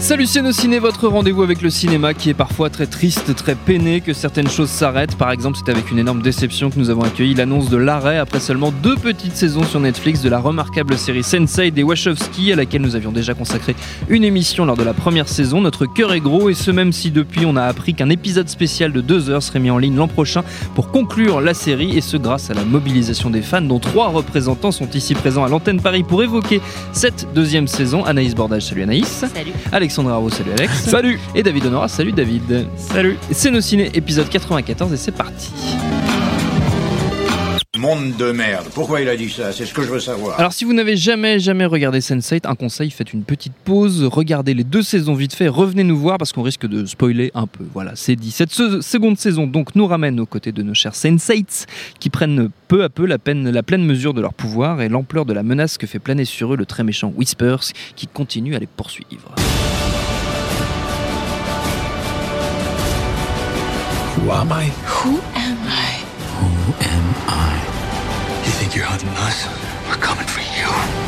Salut 0.00 0.26
Ciné, 0.26 0.78
votre 0.78 1.08
rendez-vous 1.08 1.42
avec 1.42 1.60
le 1.60 1.70
cinéma 1.70 2.14
qui 2.14 2.30
est 2.30 2.34
parfois 2.34 2.70
très 2.70 2.86
triste, 2.86 3.34
très 3.34 3.56
peiné, 3.56 4.00
que 4.00 4.12
certaines 4.12 4.48
choses 4.48 4.70
s'arrêtent. 4.70 5.16
Par 5.16 5.32
exemple, 5.32 5.58
c'est 5.58 5.70
avec 5.70 5.90
une 5.90 5.98
énorme 5.98 6.22
déception 6.22 6.70
que 6.70 6.78
nous 6.78 6.88
avons 6.88 7.02
accueilli 7.02 7.34
l'annonce 7.34 7.68
de 7.68 7.76
l'arrêt 7.76 8.16
après 8.16 8.38
seulement 8.38 8.70
deux 8.70 8.94
petites 8.94 9.34
saisons 9.34 9.64
sur 9.64 9.80
Netflix 9.80 10.22
de 10.22 10.28
la 10.28 10.38
remarquable 10.38 10.96
série 10.96 11.24
Sensei 11.24 11.72
des 11.72 11.82
Wachowski 11.82 12.52
à 12.52 12.56
laquelle 12.56 12.80
nous 12.80 12.94
avions 12.94 13.10
déjà 13.10 13.34
consacré 13.34 13.74
une 14.08 14.22
émission 14.22 14.64
lors 14.64 14.76
de 14.76 14.84
la 14.84 14.94
première 14.94 15.28
saison. 15.28 15.60
Notre 15.60 15.84
cœur 15.84 16.12
est 16.12 16.20
gros 16.20 16.48
et 16.48 16.54
ce 16.54 16.70
même 16.70 16.92
si 16.92 17.10
depuis 17.10 17.44
on 17.44 17.56
a 17.56 17.64
appris 17.64 17.94
qu'un 17.94 18.08
épisode 18.08 18.48
spécial 18.48 18.92
de 18.92 19.00
deux 19.00 19.30
heures 19.30 19.42
serait 19.42 19.60
mis 19.60 19.70
en 19.70 19.78
ligne 19.78 19.96
l'an 19.96 20.08
prochain 20.08 20.44
pour 20.76 20.90
conclure 20.90 21.40
la 21.40 21.54
série 21.54 21.98
et 21.98 22.00
ce 22.00 22.16
grâce 22.16 22.50
à 22.50 22.54
la 22.54 22.64
mobilisation 22.64 23.30
des 23.30 23.42
fans 23.42 23.62
dont 23.62 23.80
trois 23.80 24.08
représentants 24.08 24.72
sont 24.72 24.88
ici 24.90 25.14
présents 25.14 25.44
à 25.44 25.48
l'antenne 25.48 25.82
Paris 25.82 26.04
pour 26.04 26.22
évoquer 26.22 26.60
cette 26.92 27.26
deuxième 27.34 27.66
saison. 27.66 28.04
Anaïs 28.04 28.34
Bordage, 28.34 28.62
salut 28.62 28.84
Anaïs. 28.84 29.24
Salut. 29.34 29.52
Alexandra 29.88 30.12
Raro, 30.12 30.28
salut 30.28 30.52
Alex. 30.52 30.84
Salut. 30.84 31.18
Et 31.34 31.42
David 31.42 31.64
Honora, 31.64 31.88
salut 31.88 32.12
David. 32.12 32.66
Salut. 32.76 33.16
C'est 33.32 33.50
nos 33.50 33.62
ciné 33.62 33.90
épisode 33.94 34.28
94 34.28 34.92
et 34.92 34.98
c'est 34.98 35.12
parti. 35.12 35.50
Monde 37.78 38.16
de 38.16 38.32
merde. 38.32 38.66
Pourquoi 38.74 39.00
il 39.00 39.08
a 39.08 39.16
dit 39.16 39.30
ça? 39.30 39.52
C'est 39.52 39.64
ce 39.64 39.72
que 39.72 39.82
je 39.82 39.88
veux 39.90 40.00
savoir. 40.00 40.38
Alors 40.38 40.52
si 40.52 40.64
vous 40.64 40.72
n'avez 40.72 40.96
jamais 40.96 41.38
jamais 41.38 41.64
regardé 41.64 42.00
Sense8, 42.00 42.40
un 42.48 42.54
conseil, 42.56 42.90
faites 42.90 43.12
une 43.12 43.22
petite 43.22 43.52
pause, 43.64 44.02
regardez 44.04 44.52
les 44.52 44.64
deux 44.64 44.82
saisons 44.82 45.14
vite 45.14 45.32
fait, 45.32 45.46
revenez 45.46 45.84
nous 45.84 45.96
voir 45.96 46.18
parce 46.18 46.32
qu'on 46.32 46.42
risque 46.42 46.66
de 46.66 46.84
spoiler 46.86 47.30
un 47.34 47.46
peu. 47.46 47.64
Voilà, 47.74 47.92
c'est 47.94 48.16
dit. 48.16 48.32
Cette 48.32 48.50
se- 48.52 48.80
seconde 48.80 49.16
saison 49.18 49.46
donc 49.46 49.76
nous 49.76 49.86
ramène 49.86 50.18
aux 50.18 50.26
côtés 50.26 50.50
de 50.50 50.62
nos 50.62 50.74
chers 50.74 50.96
Sensates 50.96 51.66
qui 52.00 52.10
prennent 52.10 52.48
peu 52.66 52.82
à 52.82 52.88
peu 52.88 53.06
la, 53.06 53.18
peine, 53.18 53.48
la 53.48 53.62
pleine 53.62 53.84
mesure 53.84 54.12
de 54.12 54.20
leur 54.20 54.34
pouvoir 54.34 54.82
et 54.82 54.88
l'ampleur 54.88 55.24
de 55.24 55.32
la 55.32 55.44
menace 55.44 55.78
que 55.78 55.86
fait 55.86 56.00
planer 56.00 56.24
sur 56.24 56.52
eux 56.54 56.56
le 56.56 56.66
très 56.66 56.82
méchant 56.82 57.12
Whispers 57.16 57.60
qui 57.94 58.08
continue 58.08 58.56
à 58.56 58.58
les 58.58 58.66
poursuivre. 58.66 59.34
Who 64.16 64.32
am 64.32 64.48
I? 64.50 64.68
Who 65.04 65.20
am 65.36 65.57
am 66.72 67.14
I? 67.26 68.42
You 68.44 68.52
think 68.52 68.76
you're 68.76 68.84
hunting 68.84 69.08
us? 69.10 69.46
We're 69.88 70.02
coming 70.02 70.26
for 70.26 70.40
you. 70.40 71.07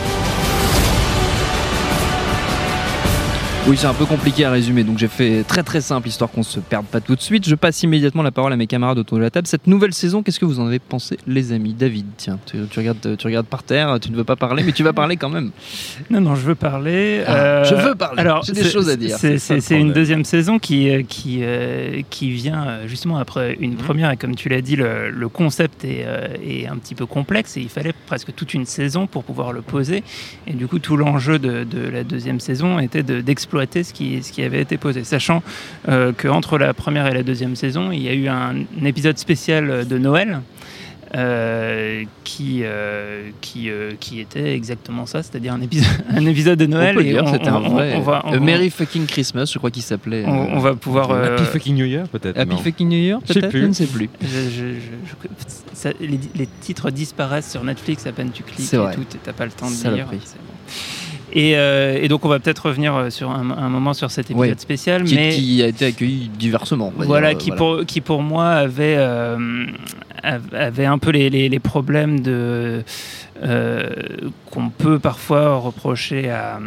Oui, 3.68 3.76
c'est 3.76 3.86
un 3.86 3.94
peu 3.94 4.06
compliqué 4.06 4.44
à 4.46 4.50
résumer, 4.50 4.82
donc 4.82 4.98
j'ai 4.98 5.06
fait 5.06 5.44
très 5.46 5.62
très 5.62 5.80
simple, 5.80 6.08
histoire 6.08 6.28
qu'on 6.30 6.42
se 6.42 6.58
perde 6.58 6.86
pas 6.86 7.00
tout 7.00 7.14
de 7.14 7.20
suite. 7.20 7.46
Je 7.48 7.54
passe 7.54 7.82
immédiatement 7.84 8.22
la 8.22 8.32
parole 8.32 8.52
à 8.52 8.56
mes 8.56 8.66
camarades 8.66 8.98
autour 8.98 9.18
de 9.18 9.22
la 9.22 9.30
table. 9.30 9.46
Cette 9.46 9.68
nouvelle 9.68 9.92
saison, 9.92 10.22
qu'est-ce 10.24 10.40
que 10.40 10.44
vous 10.44 10.58
en 10.58 10.66
avez 10.66 10.80
pensé, 10.80 11.18
les 11.28 11.52
amis? 11.52 11.72
David, 11.74 12.06
tiens, 12.16 12.38
tu, 12.46 12.56
tu 12.68 12.78
regardes, 12.80 13.16
tu 13.16 13.26
regardes 13.26 13.46
par 13.46 13.62
terre, 13.62 13.98
tu 14.00 14.10
ne 14.10 14.16
veux 14.16 14.24
pas 14.24 14.34
parler, 14.34 14.64
mais 14.64 14.72
tu 14.72 14.82
vas 14.82 14.92
parler 14.94 15.16
quand 15.16 15.28
même. 15.28 15.50
Non, 16.10 16.20
non, 16.20 16.34
je 16.34 16.40
veux 16.40 16.54
parler. 16.56 17.22
Ah, 17.26 17.34
Euh, 17.36 17.64
je 17.64 17.74
veux 17.76 17.94
parler. 17.94 18.18
Alors, 18.20 18.42
J'ai 18.42 18.54
des 18.54 18.64
choses 18.68 18.88
à 18.88 18.96
dire, 18.96 19.16
C'est 19.18 19.78
une 19.78 19.92
deuxième 19.92 20.24
saison 20.24 20.58
qui, 20.58 20.88
euh, 20.90 21.02
qui, 21.06 21.40
euh, 21.42 22.00
qui 22.10 22.30
vient 22.30 22.78
justement 22.86 23.18
après 23.18 23.56
une 23.60 23.72
Mhm. 23.72 23.76
première. 23.76 24.10
Et 24.10 24.16
comme 24.16 24.34
tu 24.34 24.48
l'as 24.48 24.62
dit, 24.62 24.74
le, 24.74 25.10
le 25.10 25.28
concept 25.28 25.84
est, 25.84 26.04
euh, 26.06 26.26
est 26.44 26.66
un 26.66 26.76
petit 26.76 26.96
peu 26.96 27.06
complexe 27.06 27.56
et 27.56 27.60
il 27.60 27.68
fallait 27.68 27.94
presque 28.06 28.34
toute 28.34 28.54
une 28.54 28.64
saison 28.66 29.06
pour 29.06 29.22
pouvoir 29.22 29.52
le 29.52 29.60
poser. 29.62 30.02
Et 30.48 30.54
du 30.54 30.66
coup, 30.66 30.78
tout 30.80 30.96
l'enjeu 30.96 31.38
de, 31.38 31.62
de 31.62 31.88
la 31.88 32.02
deuxième 32.02 32.40
saison 32.40 32.80
était 32.80 33.02
de- 33.04 33.20
ce 33.82 33.92
qui, 33.92 34.22
ce 34.22 34.32
qui 34.32 34.42
avait 34.42 34.60
été 34.60 34.76
posé. 34.76 35.04
Sachant 35.04 35.42
euh, 35.88 36.12
qu'entre 36.16 36.58
la 36.58 36.72
première 36.74 37.06
et 37.06 37.14
la 37.14 37.22
deuxième 37.22 37.56
saison, 37.56 37.90
il 37.92 38.02
y 38.02 38.08
a 38.08 38.14
eu 38.14 38.28
un, 38.28 38.54
épisode 38.84 39.18
spécial 39.18 39.86
de 39.86 39.98
Noël. 39.98 40.40
euh, 41.16 42.04
qui, 42.22 42.60
euh, 42.62 43.30
qui, 43.40 43.68
euh, 43.68 43.92
qui 43.98 44.20
était 44.20 44.54
exactement 44.54 45.06
ça, 45.06 45.24
c'est-à-dire 45.24 45.52
un 45.54 45.60
épisode, 45.60 45.88
un 46.08 46.24
épisode 46.24 46.56
de 46.56 46.66
Noël. 46.66 46.96
on 46.96 47.00
et 47.00 47.04
dire, 47.04 47.24
on- 47.24 47.32
c'était 47.32 47.48
un 47.48 47.56
on- 47.56 47.68
vrai. 47.70 47.94
on 47.96 48.00
va- 48.00 48.22
on 48.26 48.28
euh, 48.34 48.38
va- 48.38 48.44
Merry 48.44 48.70
fucking 48.70 49.06
Christmas, 49.06 49.50
je 49.52 49.58
crois 49.58 49.72
qu'il 49.72 49.82
s'appelait. 49.82 50.22
on, 50.24 50.44
euh, 50.44 50.46
on 50.52 50.58
va 50.60 50.74
pouvoir. 50.76 51.10
euh, 51.10 51.34
Happy 51.34 51.44
fucking 51.46 51.74
New 51.74 51.84
Year 51.86 52.06
peut-être. 52.06 52.38
Happy 52.38 52.50
non. 52.54 52.58
fucking 52.58 52.88
New 52.88 52.96
Year, 52.98 53.18
Je 53.26 53.32
sais 53.32 53.40
peut-être 53.40 53.50
plus. 53.50 53.60
Je 53.62 53.66
ne 53.66 53.72
sais 53.72 53.86
plus. 53.86 54.08
je- 54.22 54.26
je- 54.28 54.50
je- 54.50 54.70
je- 55.10 55.54
ça- 55.74 55.90
les, 56.00 56.20
les 56.36 56.48
titres 56.60 56.92
disparaissent 56.92 57.50
sur 57.50 57.64
Netflix 57.64 58.06
à 58.06 58.12
peine 58.12 58.30
tu 58.32 58.44
cliques 58.44 58.72
et 58.72 58.76
vrai. 58.76 58.94
tout, 58.94 59.00
et 59.02 59.18
t'as 59.20 59.32
pas 59.32 59.46
le 59.46 59.50
temps 59.50 59.68
de 59.68 59.90
lire. 59.92 60.06
Et, 61.32 61.56
euh, 61.56 61.98
et 62.02 62.08
donc 62.08 62.24
on 62.24 62.28
va 62.28 62.38
peut-être 62.40 62.66
revenir 62.66 62.94
euh, 62.96 63.10
sur 63.10 63.30
un, 63.30 63.50
un 63.50 63.68
moment 63.68 63.94
sur 63.94 64.10
cet 64.10 64.30
épisode 64.30 64.48
Ouais. 64.50 64.54
spécial, 64.58 65.04
Qui, 65.04 65.14
mais 65.14 65.28
qui 65.30 65.62
a 65.62 65.68
été 65.68 65.86
accueilli 65.86 66.28
diversement. 66.38 66.92
voilà, 66.96 67.28
dire, 67.34 67.36
euh, 67.36 67.40
qui, 67.40 67.50
Pour, 67.52 67.86
qui 67.86 68.00
pour 68.00 68.22
moi 68.22 68.48
avait, 68.48 68.96
euh, 68.98 69.66
av- 70.22 70.52
avait 70.54 70.86
un 70.86 70.98
peu 70.98 71.10
les, 71.10 71.30
les- 71.30 71.48
les 71.48 71.58
problèmes 71.60 72.20
de 72.20 72.82
euh, 73.44 73.88
qu'on 74.50 74.68
peut 74.70 74.98
parfois 74.98 75.56
reprocher 75.56 76.30
à, 76.30 76.58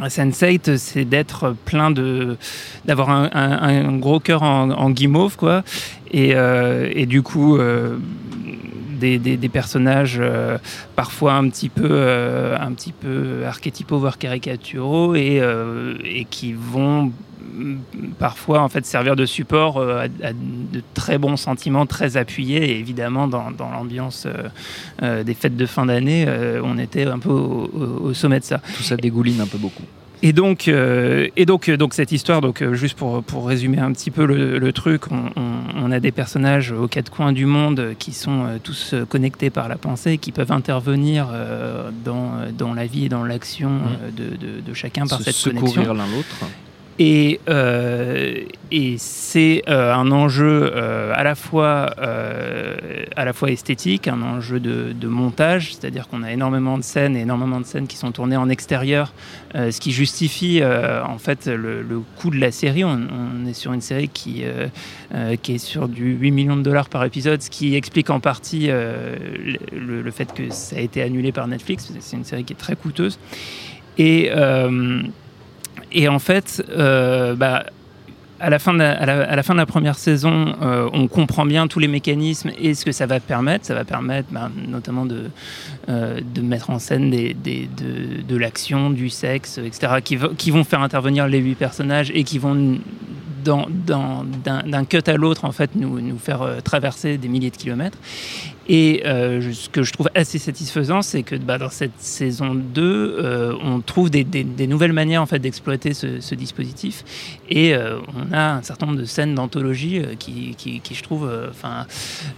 à 0.00 0.08
Sense8, 0.08 0.76
c'est 0.78 1.04
d'être 1.04 1.54
plein 1.64 1.90
de 1.90 2.36
d'avoir 2.84 3.10
un, 3.10 3.28
un- 3.32 3.86
un 3.88 3.96
gros 3.98 4.20
cœur 4.20 4.42
en, 4.42 4.70
en 4.70 4.90
guimauve 4.90 5.36
quoi, 5.36 5.64
et, 6.12 6.34
euh, 6.34 6.88
et 6.94 7.06
du 7.06 7.22
coup. 7.22 7.56
euh, 7.58 7.96
des, 9.18 9.48
personnages 9.48 10.18
euh, 10.20 10.58
parfois 10.96 11.34
un 11.34 11.48
petit 11.48 11.68
peu 11.68 11.88
euh, 11.90 12.56
un 12.58 12.72
petit 12.72 12.92
peu 12.92 13.44
archétypaux 13.46 13.98
voire 13.98 14.18
caricaturaux 14.18 15.14
et, 15.14 15.38
euh, 15.40 15.94
qui 16.30 16.52
vont 16.52 17.12
mm, 17.54 17.76
parfois 18.18 18.60
en 18.62 18.68
fait 18.68 18.86
servir 18.86 19.16
de 19.16 19.26
support 19.26 19.80
à, 19.80 20.08
de 20.08 20.82
très 20.94 21.18
bons 21.18 21.36
sentiments 21.36 21.86
très 21.86 22.16
appuyés 22.16 22.72
et 22.72 22.78
évidemment 22.78 23.28
dans, 23.28 23.50
dans 23.50 23.70
l'ambiance 23.70 24.26
des 25.02 25.34
fêtes 25.34 25.56
de 25.56 25.66
fin 25.66 25.86
d'année 25.86 26.26
on 26.62 26.78
était 26.78 27.04
un 27.06 27.18
peu 27.18 27.30
au- 27.30 28.00
au 28.04 28.14
sommet 28.14 28.40
de 28.40 28.44
ça 28.44 28.60
Tout 28.76 28.82
ça 28.82 28.96
dégouline 28.96 29.40
un 29.40 29.46
peu 29.46 29.58
beaucoup. 29.58 29.84
Et 30.22 30.32
donc, 30.32 30.68
euh, 30.68 31.28
et 31.36 31.46
donc, 31.46 31.68
euh, 31.68 31.76
donc 31.76 31.94
cette 31.94 32.12
histoire, 32.12 32.40
donc 32.40 32.62
euh, 32.62 32.74
juste 32.74 32.96
pour, 32.96 33.22
pour 33.22 33.46
résumer 33.46 33.78
un 33.78 33.92
petit 33.92 34.10
peu 34.10 34.24
le, 34.24 34.58
le 34.58 34.72
truc, 34.72 35.10
on, 35.10 35.30
on- 35.36 35.52
on 35.84 35.90
a 35.90 36.00
des 36.00 36.12
personnages 36.12 36.70
aux 36.72 36.86
quatre 36.88 37.10
coins 37.10 37.32
du 37.32 37.44
monde 37.46 37.94
qui 37.98 38.12
sont 38.12 38.46
tous 38.62 38.94
connectés 39.08 39.50
par 39.50 39.68
la 39.68 39.76
pensée, 39.76 40.18
qui 40.18 40.30
peuvent 40.32 40.52
intervenir 40.52 41.26
dans, 42.04 42.32
dans 42.56 42.72
la 42.74 42.86
vie 42.86 43.06
et 43.06 43.08
dans 43.08 43.24
l'action 43.24 43.70
euh, 43.70 44.10
de, 44.10 44.36
de- 44.36 44.60
de 44.60 44.74
chacun 44.74 45.06
par 45.06 45.18
Se 45.18 45.24
cette 45.24 45.34
secourir 45.34 45.74
connexion. 45.74 45.94
l'un 45.94 46.06
l'autre. 46.06 46.36
Et, 47.04 47.40
euh, 47.48 48.44
et 48.70 48.94
c'est 48.96 49.64
euh, 49.68 49.92
un 49.92 50.12
enjeu 50.12 50.70
euh, 50.72 51.12
à, 51.12 51.24
la 51.24 51.34
fois, 51.34 51.86
à 53.16 53.24
la 53.24 53.32
fois 53.32 53.50
esthétique, 53.50 54.06
un 54.06 54.22
enjeu 54.22 54.60
de, 54.60 55.08
montage, 55.08 55.74
c'est-à-dire 55.74 56.06
qu'on 56.06 56.22
a 56.22 56.30
énormément 56.30 56.78
de 56.78 56.84
scènes 56.84 57.16
et 57.16 57.22
énormément 57.22 57.58
de 57.58 57.66
scènes 57.66 57.88
qui 57.88 57.96
sont 57.96 58.12
tournées 58.12 58.36
en 58.36 58.48
extérieur, 58.48 59.14
ce 59.52 59.80
qui 59.80 59.90
justifie 59.90 60.62
en 60.64 61.18
fait 61.18 61.48
le, 61.48 62.02
coût 62.18 62.30
de 62.30 62.38
la 62.38 62.52
série. 62.52 62.84
On, 62.84 63.46
est 63.48 63.52
sur 63.52 63.72
une 63.72 63.80
série 63.80 64.08
qui, 64.08 64.44
est 64.44 65.58
sur 65.58 65.88
du 65.88 66.14
8 66.14 66.30
millions 66.30 66.56
de 66.56 66.62
dollars 66.62 66.88
par 66.88 67.04
épisode, 67.04 67.42
ce 67.42 67.50
qui 67.50 67.74
explique 67.74 68.10
en 68.10 68.20
partie 68.20 68.68
le, 68.68 69.56
le 69.72 70.10
fait 70.12 70.32
que 70.32 70.50
ça 70.50 70.76
a 70.76 70.80
été 70.80 71.02
annulé 71.02 71.32
par 71.32 71.48
Netflix. 71.48 71.92
C'est 71.98 72.16
une 72.16 72.24
série 72.24 72.44
qui 72.44 72.52
est 72.52 72.56
très 72.56 72.76
coûteuse. 72.76 73.18
Et, 73.98 74.30
et 75.92 76.08
en 76.08 76.18
fait, 76.18 76.64
euh, 76.70 77.34
bah, 77.34 77.64
à 78.40 78.50
la, 78.50 78.58
fin 78.58 78.74
de 78.74 78.78
la, 78.78 79.66
première 79.66 79.96
saison, 79.96 80.54
euh, 80.62 80.88
on 80.92 81.06
comprend 81.06 81.46
bien 81.46 81.68
tous 81.68 81.78
les 81.78 81.86
mécanismes 81.86 82.50
et 82.58 82.74
ce 82.74 82.84
que 82.84 82.92
ça 82.92 83.06
va 83.06 83.20
permettre. 83.20 83.66
Ça 83.66 83.74
va 83.74 83.84
permettre 83.84 84.28
bah, 84.32 84.50
notamment 84.68 85.06
de, 85.06 85.30
euh, 85.88 86.20
de 86.34 86.40
mettre 86.40 86.70
en 86.70 86.78
scène 86.78 87.10
de, 87.10 88.36
l'action, 88.36 88.90
du 88.90 89.10
sexe, 89.10 89.58
etc., 89.58 89.98
qui, 90.02 90.50
vont 90.50 90.64
faire 90.64 90.82
intervenir 90.82 91.28
les 91.28 91.38
huit 91.38 91.54
personnages 91.54 92.10
et 92.14 92.24
qui 92.24 92.38
vont 92.38 92.78
d'un 93.44 94.84
cut 94.84 95.02
à 95.06 95.16
l'autre, 95.16 95.44
en 95.44 95.52
fait, 95.52 95.70
nous, 95.74 96.18
faire 96.18 96.62
traverser 96.64 97.18
des 97.18 97.28
milliers 97.28 97.50
de 97.50 97.56
kilomètres. 97.56 97.98
Et 98.68 99.02
euh, 99.06 99.52
ce 99.52 99.68
que 99.68 99.82
je 99.82 99.92
trouve 99.92 100.08
assez 100.14 100.38
satisfaisant, 100.38 101.02
c'est 101.02 101.22
que 101.22 101.34
bah, 101.34 101.58
dans 101.58 101.70
cette 101.70 101.98
saison 101.98 102.54
2, 102.54 102.82
euh, 102.82 103.54
on 103.62 103.80
trouve 103.80 104.08
des, 104.10 104.24
nouvelles 104.66 104.92
manières 104.92 105.22
en 105.22 105.26
fait, 105.26 105.40
d'exploiter 105.40 105.94
ce, 105.94 106.34
dispositif. 106.34 107.04
Et 107.48 107.74
euh, 107.74 107.98
on 108.14 108.32
a 108.32 108.54
un 108.54 108.62
certain 108.62 108.86
nombre 108.86 108.98
de 108.98 109.04
scènes 109.04 109.34
d'anthologie 109.34 110.02
qui, 110.18 110.54
qui, 110.56 110.80
qui, 110.80 110.94
je 110.94 111.02
trouve, 111.02 111.28
enfin, 111.50 111.86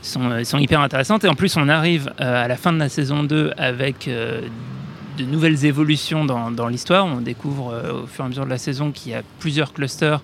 sont, 0.01 0.45
sont 0.45 0.59
hyper 0.59 0.81
intéressantes. 0.81 1.25
Et 1.25 1.29
en 1.29 1.35
plus, 1.35 1.57
on 1.57 1.69
arrive 1.69 2.13
à 2.19 2.49
la 2.49 2.57
fin 2.57 2.73
de 2.73 2.79
la 2.79 2.89
saison 2.89 3.23
2 3.23 3.53
avec 3.57 4.09
de 4.09 5.25
nouvelles 5.25 5.65
évolutions 5.65 6.25
dans, 6.25 6.69
l'histoire. 6.69 7.05
On 7.07 7.21
découvre 7.21 8.03
au 8.03 8.07
fur 8.07 8.25
et 8.25 8.27
à 8.27 8.29
mesure 8.29 8.45
de 8.45 8.51
la 8.51 8.59
saison 8.59 8.91
qu'il 8.91 9.13
y 9.13 9.15
a 9.15 9.23
plusieurs 9.39 9.73
clusters 9.73 10.23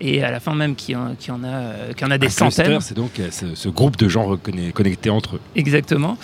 et 0.00 0.22
à 0.22 0.30
la 0.30 0.40
fin 0.40 0.54
même 0.54 0.74
qu'il 0.74 0.94
y 0.94 0.96
en, 0.96 1.08
en 1.08 1.44
a, 1.44 1.46
euh, 1.48 1.92
y 2.00 2.04
en 2.04 2.10
a 2.10 2.18
des 2.18 2.26
Un 2.26 2.30
cluster, 2.30 2.50
centaines. 2.50 2.80
C'est 2.80 2.94
donc 2.96 3.18
euh, 3.20 3.28
ce, 3.30 3.54
ce 3.54 3.68
groupe 3.68 3.96
de 3.96 4.08
gens 4.08 4.36
connectés 4.74 5.10
entre 5.10 5.36
eux. 5.36 5.40
Exactement. 5.56 6.16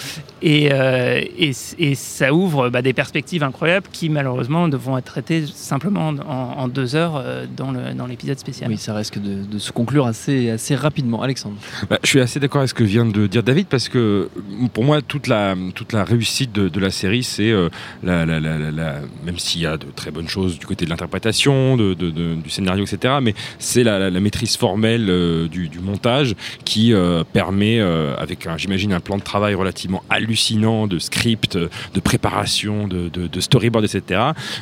Et, 0.42 0.68
euh, 0.72 1.20
et, 1.38 1.52
et 1.78 1.94
ça 1.94 2.32
ouvre 2.32 2.68
bah, 2.68 2.82
des 2.82 2.92
perspectives 2.92 3.42
incroyables 3.42 3.86
qui 3.92 4.08
malheureusement 4.08 4.68
devront 4.68 4.98
être 4.98 5.04
traitées 5.06 5.44
simplement 5.46 6.08
en, 6.08 6.18
en 6.28 6.68
deux 6.68 6.94
heures 6.96 7.16
euh, 7.16 7.46
dans 7.56 7.70
le- 7.72 7.94
dans 7.94 8.06
l'épisode 8.06 8.38
spécial. 8.38 8.70
Oui, 8.70 8.78
ça 8.78 8.94
risque 8.94 9.18
de, 9.20 9.42
de 9.44 9.58
se 9.58 9.72
conclure 9.72 10.06
assez, 10.06 10.50
assez 10.50 10.74
rapidement. 10.74 11.22
Alexandre. 11.22 11.56
Bah, 11.88 11.98
je 12.02 12.08
suis 12.08 12.20
assez 12.20 12.40
d'accord 12.40 12.60
avec 12.60 12.70
ce 12.70 12.74
que 12.74 12.84
vient 12.84 13.04
de 13.06 13.26
dire 13.26 13.42
David 13.42 13.66
parce 13.66 13.88
que 13.88 14.28
pour 14.72 14.84
moi 14.84 15.00
toute 15.02 15.26
la, 15.26 15.54
toute 15.74 15.92
la 15.92 16.04
réussite 16.04 16.52
de, 16.52 16.68
de 16.68 16.80
la 16.80 16.90
série 16.90 17.22
c'est 17.24 17.50
euh, 17.50 17.68
la, 18.02 18.24
la- 18.26 18.40
la- 18.40 18.58
la- 18.58 18.70
la- 18.70 19.00
même 19.24 19.38
s'il 19.38 19.62
y 19.62 19.66
a 19.66 19.76
de 19.76 19.86
très 19.94 20.10
bonnes 20.10 20.28
choses 20.28 20.58
du 20.58 20.66
côté 20.66 20.84
de 20.84 20.90
l'interprétation, 20.90 21.76
de, 21.76 21.94
de- 21.94 22.10
de- 22.10 22.34
du 22.34 22.50
scénario 22.50 22.84
etc. 22.84 23.14
Mais 23.22 23.34
c'est 23.64 23.82
la, 23.82 23.98
la- 23.98 24.10
la 24.10 24.20
maîtrise 24.20 24.56
formelle 24.56 25.06
euh, 25.08 25.48
du, 25.48 25.68
du 25.68 25.78
montage 25.80 26.34
qui 26.64 26.92
euh, 26.92 27.24
permet 27.24 27.80
euh, 27.80 28.14
avec 28.16 28.46
j'imagine 28.56 28.92
un 28.92 29.00
plan 29.00 29.16
de 29.16 29.22
travail 29.22 29.54
relativement 29.54 30.02
hallucinant 30.10 30.86
de 30.86 30.98
script, 30.98 31.56
de 31.56 32.00
préparation, 32.00 32.86
de, 32.86 33.08
de- 33.08 33.26
de 33.26 33.40
storyboard 33.40 33.84
etc. 33.84 34.20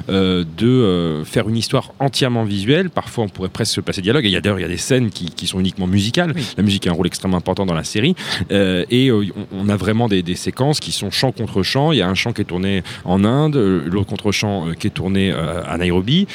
de 0.09 1.23
faire 1.25 1.49
une 1.49 1.57
histoire 1.57 1.93
entièrement 1.99 2.45
visuelle. 2.45 2.91
Parfois 2.91 3.25
on 3.25 3.29
pourrait 3.29 3.49
presque 3.49 3.75
se 3.75 3.81
passer 3.81 4.03
dialogue 4.03 4.25
et 4.25 4.29
il 4.29 4.33
y 4.33 4.37
a 4.37 4.41
d'ailleurs 4.41 4.59
il 4.59 4.63
y 4.63 4.67
a 4.67 4.69
des 4.69 4.77
scènes 4.77 5.11
qui, 5.11 5.27
qui 5.31 5.47
sont 5.47 5.61
uniquement 5.61 5.87
musicales. 5.87 6.33
Oui. 6.35 6.43
La 6.57 6.63
musique 6.63 6.87
a 6.87 6.91
un 6.91 6.95
rôle 6.95 7.07
extrêmement 7.07 7.37
important 7.39 7.67
dans 7.67 7.75
la 7.75 7.85
série. 7.85 8.15
Et 8.51 9.11
on, 9.13 9.23
on 9.53 9.69
a 9.69 9.77
vraiment 9.77 10.09
des, 10.09 10.23
des 10.23 10.35
séquences 10.37 10.81
qui 10.81 10.93
sont 10.93 11.11
chant 11.11 11.33
contre 11.33 11.63
chant. 11.63 11.93
Il 11.93 11.99
y 11.99 12.03
a 12.03 12.09
un 12.09 12.15
chant 12.15 12.33
qui 12.33 12.43
est 12.43 12.45
tourné 12.47 12.83
en 13.05 13.25
Inde, 13.25 13.57
l'autre 13.57 14.07
contre-chant 14.09 14.69
euh, 14.69 14.73
qui 14.75 14.87
est 14.87 14.91
tourné 14.91 15.33
à 15.33 15.77
Nairobi. 15.79 16.27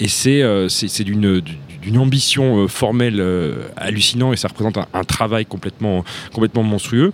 Et 0.00 0.08
c'est 0.08 1.04
d'une 1.04 1.42
d'une 1.88 1.98
ambition 1.98 2.58
euh, 2.64 2.68
formelle 2.68 3.18
euh, 3.18 3.68
hallucinant 3.76 4.34
et 4.34 4.36
ça 4.36 4.48
représente 4.48 4.76
un, 4.76 4.86
un 4.92 5.04
travail 5.04 5.46
complètement, 5.46 6.04
complètement 6.34 6.62
monstrueux 6.62 7.12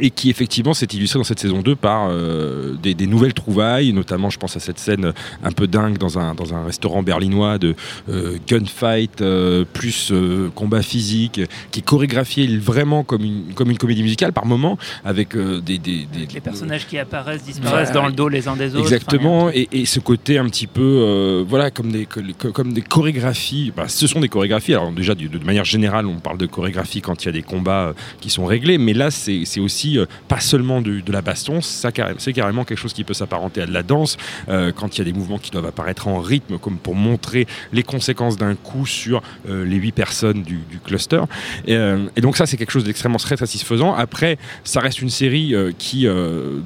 et 0.00 0.10
qui 0.10 0.30
effectivement 0.30 0.74
s'est 0.74 0.86
illustré 0.92 1.18
dans 1.18 1.24
cette 1.24 1.40
saison 1.40 1.60
2 1.62 1.76
par 1.76 2.08
euh, 2.10 2.74
des, 2.82 2.94
des 2.94 3.06
nouvelles 3.06 3.34
trouvailles, 3.34 3.92
notamment 3.92 4.30
je 4.30 4.38
pense 4.38 4.56
à 4.56 4.60
cette 4.60 4.78
scène 4.78 5.12
un 5.42 5.52
peu 5.52 5.66
dingue 5.66 5.98
dans 5.98 6.18
un, 6.18 6.34
dans 6.34 6.54
un 6.54 6.64
restaurant 6.64 7.02
berlinois 7.02 7.58
de 7.58 7.74
euh, 8.08 8.36
gunfight 8.46 9.20
euh, 9.20 9.64
plus 9.72 10.10
euh, 10.12 10.48
combat 10.54 10.82
physique, 10.82 11.40
qui 11.70 11.80
est 11.80 11.82
chorégraphié 11.82 12.46
vraiment 12.58 13.04
comme 13.04 13.24
une, 13.24 13.54
comme 13.54 13.70
une 13.70 13.78
comédie 13.78 14.02
musicale 14.02 14.32
par 14.32 14.46
moment, 14.46 14.78
avec 15.04 15.34
euh, 15.36 15.60
des, 15.60 15.78
des, 15.78 16.06
des- 16.12 16.18
Avec 16.18 16.32
les 16.32 16.40
personnages 16.40 16.86
qui 16.86 16.98
apparaissent, 16.98 17.44
disparaissent 17.44 17.88
Voilà. 17.92 18.00
dans 18.00 18.06
le 18.06 18.12
dos 18.12 18.28
les 18.28 18.48
uns 18.48 18.56
des 18.56 18.74
autres. 18.74 18.84
Exactement, 18.84 19.50
et, 19.50 19.68
et 19.72 19.84
ce 19.86 20.00
côté 20.00 20.38
un 20.38 20.46
petit 20.46 20.66
peu, 20.66 20.80
euh, 20.82 21.44
voilà, 21.46 21.70
comme 21.70 21.90
des, 21.92 22.06
co- 22.06 22.52
comme 22.52 22.72
des 22.72 22.82
chorégraphies. 22.82 23.72
Bah, 23.76 23.88
ce 23.88 24.06
sont 24.06 24.20
des 24.20 24.28
chorégraphies. 24.28 24.74
Alors 24.74 24.92
déjà, 24.92 25.14
de, 25.14 25.26
de 25.26 25.44
manière 25.44 25.64
générale, 25.64 26.06
on 26.06 26.18
parle 26.20 26.38
de 26.38 26.46
chorégraphie 26.46 27.00
quand 27.00 27.22
il 27.22 27.26
y 27.26 27.28
a 27.28 27.32
des 27.32 27.42
combats 27.42 27.88
euh, 27.88 27.92
qui 28.20 28.30
sont 28.30 28.44
réglés, 28.46 28.78
mais 28.78 28.92
là, 28.92 29.10
c'est 29.10 29.42
c'est 29.44 29.60
euh, 29.96 30.06
pas 30.28 30.40
seulement 30.40 30.80
de 30.80 31.12
la 31.12 31.22
baston, 31.22 31.60
c'est 31.62 32.32
carrément 32.32 32.64
quelque 32.64 32.78
chose 32.78 32.92
qui 32.92 33.04
peut 33.04 33.14
s'apparenter 33.14 33.62
à 33.62 33.66
de 33.66 33.72
la 33.72 33.82
danse. 33.82 34.16
euh, 34.48 34.72
quand 34.72 34.96
il 34.96 34.98
y 34.98 35.02
a 35.02 35.04
des 35.04 35.12
mouvements 35.12 35.38
qui 35.38 35.50
doivent 35.50 35.66
apparaître 35.66 36.08
en 36.08 36.20
rythme, 36.20 36.58
comme 36.58 36.78
pour 36.78 36.94
montrer 36.94 37.46
les 37.72 37.82
conséquences 37.82 38.36
d'un 38.36 38.54
coup 38.54 38.86
sur 38.86 39.22
euh, 39.48 39.64
les 39.64 39.76
huit 39.76 39.92
personnes 39.92 40.42
du, 40.42 40.58
cluster. 40.84 41.20
Et, 41.66 41.76
donc 42.20 42.36
ça, 42.36 42.46
c'est 42.46 42.56
quelque 42.56 42.70
chose 42.70 42.84
d'extrêmement 42.84 43.18
très 43.18 43.36
satisfaisant. 43.36 43.94
Après, 43.94 44.38
ça 44.64 44.80
reste 44.80 45.00
une 45.00 45.10
série 45.10 45.54
qui, 45.78 46.06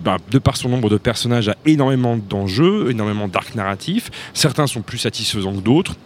bah, 0.04 0.18
de 0.30 0.38
par 0.38 0.56
son 0.56 0.68
nombre 0.68 0.90
de 0.90 0.98
personnages, 0.98 1.48
a 1.48 1.56
énormément 1.66 2.16
d'enjeux, 2.16 2.90
énormément 2.90 3.28
d'arcs 3.28 3.54
narratifs. 3.54 4.10
Certains 4.34 4.66
sont 4.66 4.82
plus 4.82 4.98
satisfaisants 4.98 5.54
que 5.54 5.60
d'autres. 5.60 5.96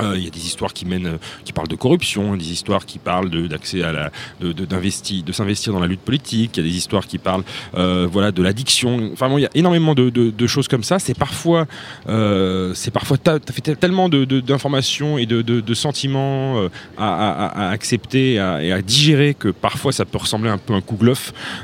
Euh, 0.00 0.14
Il 0.16 0.24
y 0.24 0.26
a 0.26 0.30
des 0.30 0.44
histoires 0.46 0.72
qui 0.72 0.84
mènent, 0.86 1.06
euh, 1.06 1.18
qui 1.44 1.52
parlent 1.52 1.68
de 1.68 1.76
corruption, 1.76 2.36
des 2.36 2.52
histoires 2.52 2.86
qui 2.86 2.98
parlent 2.98 3.30
d'accès 3.48 3.82
à 3.82 3.92
la, 3.92 4.10
de, 4.40 4.52
de, 4.52 4.64
d'investi- 4.64 5.22
de 5.22 5.32
s'investir 5.32 5.72
dans 5.72 5.80
la 5.80 5.86
lutte 5.86 6.00
politique. 6.00 6.56
Il 6.56 6.64
y 6.64 6.66
a 6.66 6.70
des 6.70 6.76
histoires 6.76 7.06
qui 7.06 7.18
parlent, 7.18 7.44
euh, 7.76 8.08
voilà, 8.10 8.32
de 8.32 8.42
l'addiction. 8.42 9.10
Enfin 9.12 9.28
bon, 9.28 9.38
il 9.38 9.42
y 9.42 9.46
a 9.46 9.50
énormément 9.54 9.94
de, 9.94 10.46
choses 10.46 10.68
comme 10.68 10.82
ça. 10.82 10.98
C'est 10.98 11.16
parfois, 11.16 11.66
c'est 12.06 12.90
parfois, 12.90 13.16
t'as 13.16 13.36
as 13.36 13.52
fait 13.52 13.74
tellement 13.76 14.08
de- 14.08 14.24
d'informations 14.40 15.18
et 15.18 15.26
de, 15.26 15.74
sentiments 15.74 16.68
à, 16.98 17.70
accepter 17.70 18.34
et 18.34 18.72
à, 18.72 18.82
digérer 18.82 19.34
que 19.34 19.48
parfois 19.48 19.92
ça 19.92 20.04
peut 20.04 20.18
ressembler 20.18 20.50
un 20.50 20.58
peu 20.58 20.74
à 20.74 20.76
un. 20.76 20.82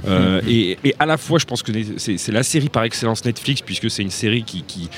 Euh, 0.06 0.40
et, 0.48 0.78
et 0.84 0.94
à 0.98 1.06
la 1.06 1.16
fois, 1.16 1.38
je 1.38 1.44
pense 1.44 1.62
que 1.62 1.72
c'est 1.96 2.32
la 2.32 2.42
série 2.42 2.69
par 2.69 2.84
excellence 2.84 3.24
Netflix 3.24 3.62
puisque 3.62 3.90
c'est 3.90 4.02
une 4.02 4.10
série 4.10 4.42
qui, 4.42 4.62
qui, 4.62 4.88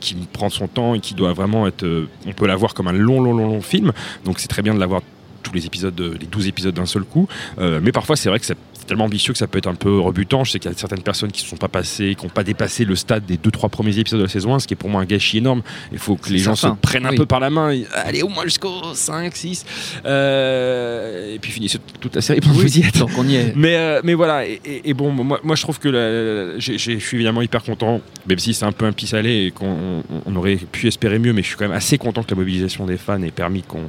qui 0.00 0.14
prend 0.32 0.48
son 0.48 0.68
temps 0.68 0.94
et 0.94 1.00
qui 1.00 1.14
doit 1.14 1.32
vraiment 1.32 1.66
être. 1.66 1.84
on 2.26 2.32
peut 2.32 2.46
la 2.46 2.56
voir 2.56 2.74
comme 2.74 2.79
un 2.88 2.92
long, 2.92 3.20
long, 3.20 3.32
long, 3.34 3.48
long 3.48 3.60
film. 3.62 3.92
Donc 4.24 4.38
c'est 4.38 4.48
très 4.48 4.62
bien 4.62 4.74
de 4.74 4.80
l'avoir 4.80 5.02
tous 5.42 5.52
les 5.54 5.64
épisodes, 5.66 5.94
de- 5.94 6.16
les 6.20 6.26
12 6.26 6.48
épisodes 6.48 6.74
d'un 6.74 6.86
seul 6.86 7.02
coup. 7.04 7.26
Euh, 7.58 7.80
mais 7.82 7.92
parfois, 7.92 8.14
c'est 8.16 8.28
vrai 8.28 8.38
que 8.38 8.44
c'est 8.46 8.56
tellement 8.90 9.04
ambitieux 9.04 9.32
que 9.32 9.38
ça 9.38 9.46
peut 9.46 9.58
être 9.58 9.68
un 9.68 9.74
peu 9.76 10.00
rebutant. 10.00 10.42
Je 10.44 10.50
sais 10.50 10.58
qu'il 10.58 10.70
y 10.70 10.74
a 10.74 10.76
certaines 10.76 11.02
personnes 11.02 11.30
qui 11.30 11.44
ne 11.44 11.48
sont 11.48 11.56
pas 11.56 11.68
passées, 11.68 12.16
qui 12.18 12.26
n'ont 12.26 12.30
pas 12.32 12.42
dépassé 12.42 12.84
le 12.84 12.96
stade 12.96 13.24
des 13.24 13.36
2-3 13.36 13.68
premiers 13.70 13.96
épisodes 13.98 14.18
de 14.18 14.24
la 14.24 14.30
saison 14.30 14.52
1, 14.54 14.58
ce 14.58 14.66
qui 14.66 14.74
est 14.74 14.76
pour 14.76 14.90
moi 14.90 15.00
un 15.00 15.04
gâchis 15.04 15.38
énorme. 15.38 15.62
Il 15.92 15.98
faut 15.98 16.16
que 16.16 16.28
les 16.30 16.38
gens 16.38 16.56
certain. 16.56 16.74
se 16.76 16.80
prennent 16.80 17.06
un 17.06 17.10
Oui. 17.10 17.16
peu 17.16 17.26
par 17.26 17.38
la 17.40 17.50
main. 17.50 17.70
et, 17.70 17.86
Allez, 18.04 18.22
au 18.22 18.28
moins 18.28 18.44
jusqu'au 18.44 18.92
5, 18.94 19.34
6. 19.36 19.64
Euh, 20.06 21.34
et 21.34 21.38
puis 21.38 21.52
finissez 21.52 21.78
toute 22.00 22.14
la 22.16 22.20
série 22.20 22.40
pour 22.40 22.52
vous 22.52 22.78
y 22.78 22.82
êtes. 22.82 22.98
donc 22.98 23.10
on 23.16 23.26
y 23.26 23.36
est. 23.36 23.52
Mais, 23.56 23.76
euh, 23.76 24.00
mais 24.04 24.14
voilà, 24.14 24.46
et, 24.46 24.60
et- 24.64 24.90
et 24.90 24.94
bon, 24.94 25.10
moi, 25.12 25.40
moi 25.42 25.54
je 25.56 25.62
trouve 25.62 25.78
que 25.78 25.88
la- 25.88 26.58
je 26.58 26.76
suis 26.98 27.16
évidemment 27.16 27.42
hyper 27.42 27.62
content, 27.62 28.00
même 28.28 28.38
si 28.38 28.54
c'est 28.54 28.64
un 28.64 28.72
peu 28.72 28.86
un 28.86 28.92
pis 28.92 29.06
salé 29.06 29.46
et 29.46 29.50
qu'on 29.52 30.02
on 30.26 30.36
aurait 30.36 30.56
pu 30.56 30.86
espérer 30.88 31.18
mieux, 31.18 31.32
mais 31.32 31.42
je 31.42 31.48
suis 31.48 31.56
quand 31.56 31.66
même 31.68 31.76
assez 31.76 31.96
content 31.98 32.22
que 32.22 32.30
la 32.30 32.36
mobilisation 32.36 32.86
des 32.86 32.96
fans 32.96 33.22
ait 33.22 33.30
permis 33.30 33.62
qu'on, 33.62 33.84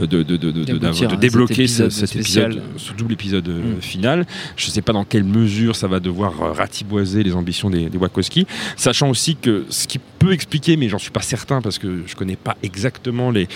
euh, 0.00 0.06
de, 0.06 0.22
débloquer 1.16 1.66
cet 1.66 1.90
ce- 1.90 2.04
épisode 2.04 2.06
cet 2.06 2.16
épisode, 2.16 2.62
ce 2.76 2.92
double 2.92 3.12
épisode 3.14 3.48
Mm. 3.48 3.80
final. 3.80 4.26
Je 4.56 4.66
ne 4.66 4.70
sais 4.72 4.82
pas 4.82 4.92
dans 4.92 5.04
quelle 5.04 5.24
mesure 5.24 5.76
ça 5.76 5.86
va 5.88 6.00
devoir 6.00 6.42
euh, 6.42 6.52
ratiboiser 6.52 7.22
les 7.22 7.34
ambitions 7.34 7.70
des, 7.70 7.88
des 7.88 7.98
Wachowski, 7.98 8.46
sachant 8.76 9.08
aussi 9.10 9.36
que 9.36 9.64
ce 9.70 9.86
qui 9.86 9.98
peut 10.18 10.32
expliquer, 10.32 10.76
mais 10.76 10.88
j'en 10.88 10.98
suis 10.98 11.10
pas 11.10 11.20
certain 11.22 11.60
parce 11.60 11.78
que 11.78 12.02
je 12.06 12.14
connais 12.16 12.36
pas 12.36 12.56
exactement 12.62 13.30
les, 13.30 13.48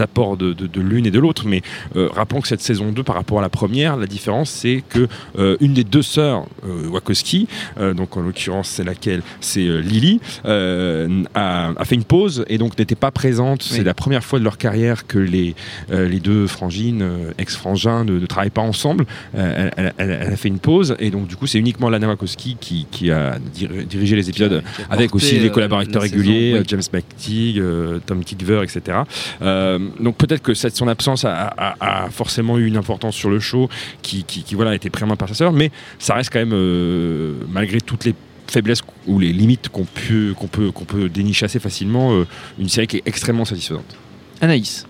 apports 0.00 0.36
de, 0.36 0.52
de- 0.52 0.66
de 0.66 0.80
l'une 0.80 1.06
et 1.06 1.10
de 1.10 1.18
l'autre, 1.18 1.46
mais 1.46 1.62
euh, 1.96 2.08
rappelons 2.12 2.40
que 2.40 2.48
cette 2.48 2.60
saison 2.60 2.92
2 2.92 3.02
par 3.02 3.14
rapport 3.16 3.38
à 3.38 3.42
la 3.42 3.48
première, 3.48 3.96
la 3.96 4.06
différence 4.06 4.50
c'est 4.50 4.82
que 4.88 5.08
euh, 5.38 5.56
une 5.60 5.72
des 5.74 5.84
deux 5.84 6.02
sœurs 6.02 6.46
euh, 6.66 6.88
Wachowski, 6.88 7.48
euh, 7.78 7.94
donc 7.94 8.16
en 8.16 8.20
l'occurrence 8.22 8.68
c'est 8.68 8.84
laquelle? 8.84 9.22
C'est 9.40 9.60
Lily, 9.80 10.20
a, 10.44 11.72
a 11.76 11.84
fait 11.84 11.94
une 11.94 12.04
pause 12.04 12.44
et 12.48 12.58
donc 12.58 12.78
n'était 12.78 12.94
pas 12.94 13.10
présente. 13.10 13.62
Oui. 13.70 13.76
C'est 13.76 13.84
la 13.84 13.94
première 13.94 14.24
fois 14.24 14.38
de 14.38 14.44
leur 14.44 14.58
carrière 14.58 15.06
que 15.06 15.18
les, 15.18 15.54
les 15.90 16.20
deux 16.20 16.46
frangines, 16.46 17.04
ex-frangins, 17.38 18.04
ne, 18.04 18.18
ne 18.18 18.26
travaillent 18.26 18.50
pas 18.50 18.62
ensemble. 18.62 19.06
Elle, 19.36 19.72
elle- 19.76 19.94
elle- 19.98 20.13
elle 20.20 20.32
a 20.32 20.36
fait 20.36 20.48
une 20.48 20.58
pause 20.58 20.96
et 20.98 21.10
donc 21.10 21.26
du 21.26 21.36
coup 21.36 21.46
c'est 21.46 21.58
uniquement 21.58 21.88
Lana 21.90 22.08
Wachowski 22.08 22.56
qui, 22.60 22.86
qui 22.90 23.10
a 23.10 23.38
dir- 23.38 23.70
dirigé 23.88 24.16
les 24.16 24.28
épisodes 24.28 24.62
Qui 24.76 24.82
a 24.82 24.86
avec 24.92 25.14
aussi 25.14 25.38
les 25.38 25.48
euh, 25.48 25.50
collaborateurs 25.50 25.94
la 26.02 26.08
réguliers, 26.08 26.52
saison, 26.52 26.58
oui. 26.62 26.66
James 26.68 26.82
McTeague, 26.92 27.58
euh, 27.58 27.98
Tom 28.04 28.24
Kidver, 28.24 28.62
etc. 28.62 28.98
Euh, 29.42 29.78
donc 30.00 30.16
peut-être 30.16 30.42
que 30.42 30.54
cette, 30.54 30.76
son 30.76 30.88
absence 30.88 31.24
a, 31.24 31.32
a- 31.56 32.04
a 32.06 32.10
forcément 32.10 32.58
eu 32.58 32.66
une 32.66 32.76
importance 32.76 33.14
sur 33.16 33.30
le 33.30 33.40
show 33.40 33.68
qui, 34.02 34.24
qui, 34.24 34.42
qui, 34.42 34.54
voilà, 34.54 34.70
a 34.72 34.74
été 34.74 34.90
pris 34.90 35.04
en 35.04 35.08
main 35.08 35.16
par 35.16 35.28
sa 35.28 35.34
sœur, 35.34 35.52
mais 35.52 35.70
ça 35.98 36.14
reste 36.14 36.30
quand 36.32 36.38
même, 36.40 36.52
euh, 36.52 37.34
malgré 37.52 37.80
toutes 37.80 38.04
les 38.04 38.14
faiblesses 38.46 38.82
ou 39.06 39.18
les 39.18 39.32
limites 39.32 39.68
qu'on 39.70 39.84
peut, 39.86 40.34
qu'on 40.38 40.46
peut, 40.48 40.70
qu'on 40.70 40.84
peut 40.84 41.08
dénicher 41.08 41.46
assez 41.46 41.58
facilement, 41.58 42.12
euh, 42.14 42.26
une 42.58 42.68
série 42.68 42.86
qui 42.86 42.98
est 42.98 43.02
extrêmement 43.06 43.44
satisfaisante. 43.44 43.96
Anaïs. 44.40 44.86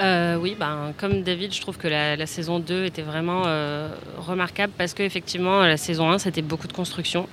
Euh, 0.00 0.36
oui, 0.36 0.54
ben, 0.58 0.92
comme 0.96 1.22
David, 1.22 1.52
je 1.52 1.60
trouve 1.60 1.76
que 1.76 1.88
la, 1.88 2.26
saison 2.26 2.60
2 2.60 2.84
était 2.84 3.02
vraiment 3.02 3.42
euh, 3.46 3.88
remarquable 4.18 4.72
parce 4.78 4.94
que 4.94 5.02
effectivement, 5.02 5.62
la 5.62 5.76
saison 5.76 6.10
1, 6.10 6.18
c'était 6.18 6.42
beaucoup 6.42 6.68
de 6.68 6.72
construction, 6.72 7.28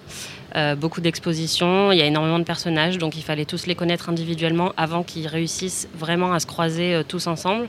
euh, 0.56 0.76
beaucoup 0.76 1.00
d'exposition, 1.00 1.92
il 1.92 2.00
y 2.00 2.02
a 2.02 2.06
énormément 2.06 2.40
de 2.40 2.44
personnages, 2.44 2.98
donc 2.98 3.18
il 3.18 3.22
fallait 3.22 3.46
tous 3.46 3.68
les 3.68 3.76
connaître 3.76 4.10
individuellement 4.10 4.74
avant 4.78 5.04
qu'ils 5.04 5.28
réussissent 5.28 5.88
vraiment 5.94 6.34
à 6.34 6.40
se 6.40 6.48
croiser 6.48 7.02
tous 7.08 7.28
ensemble. 7.28 7.68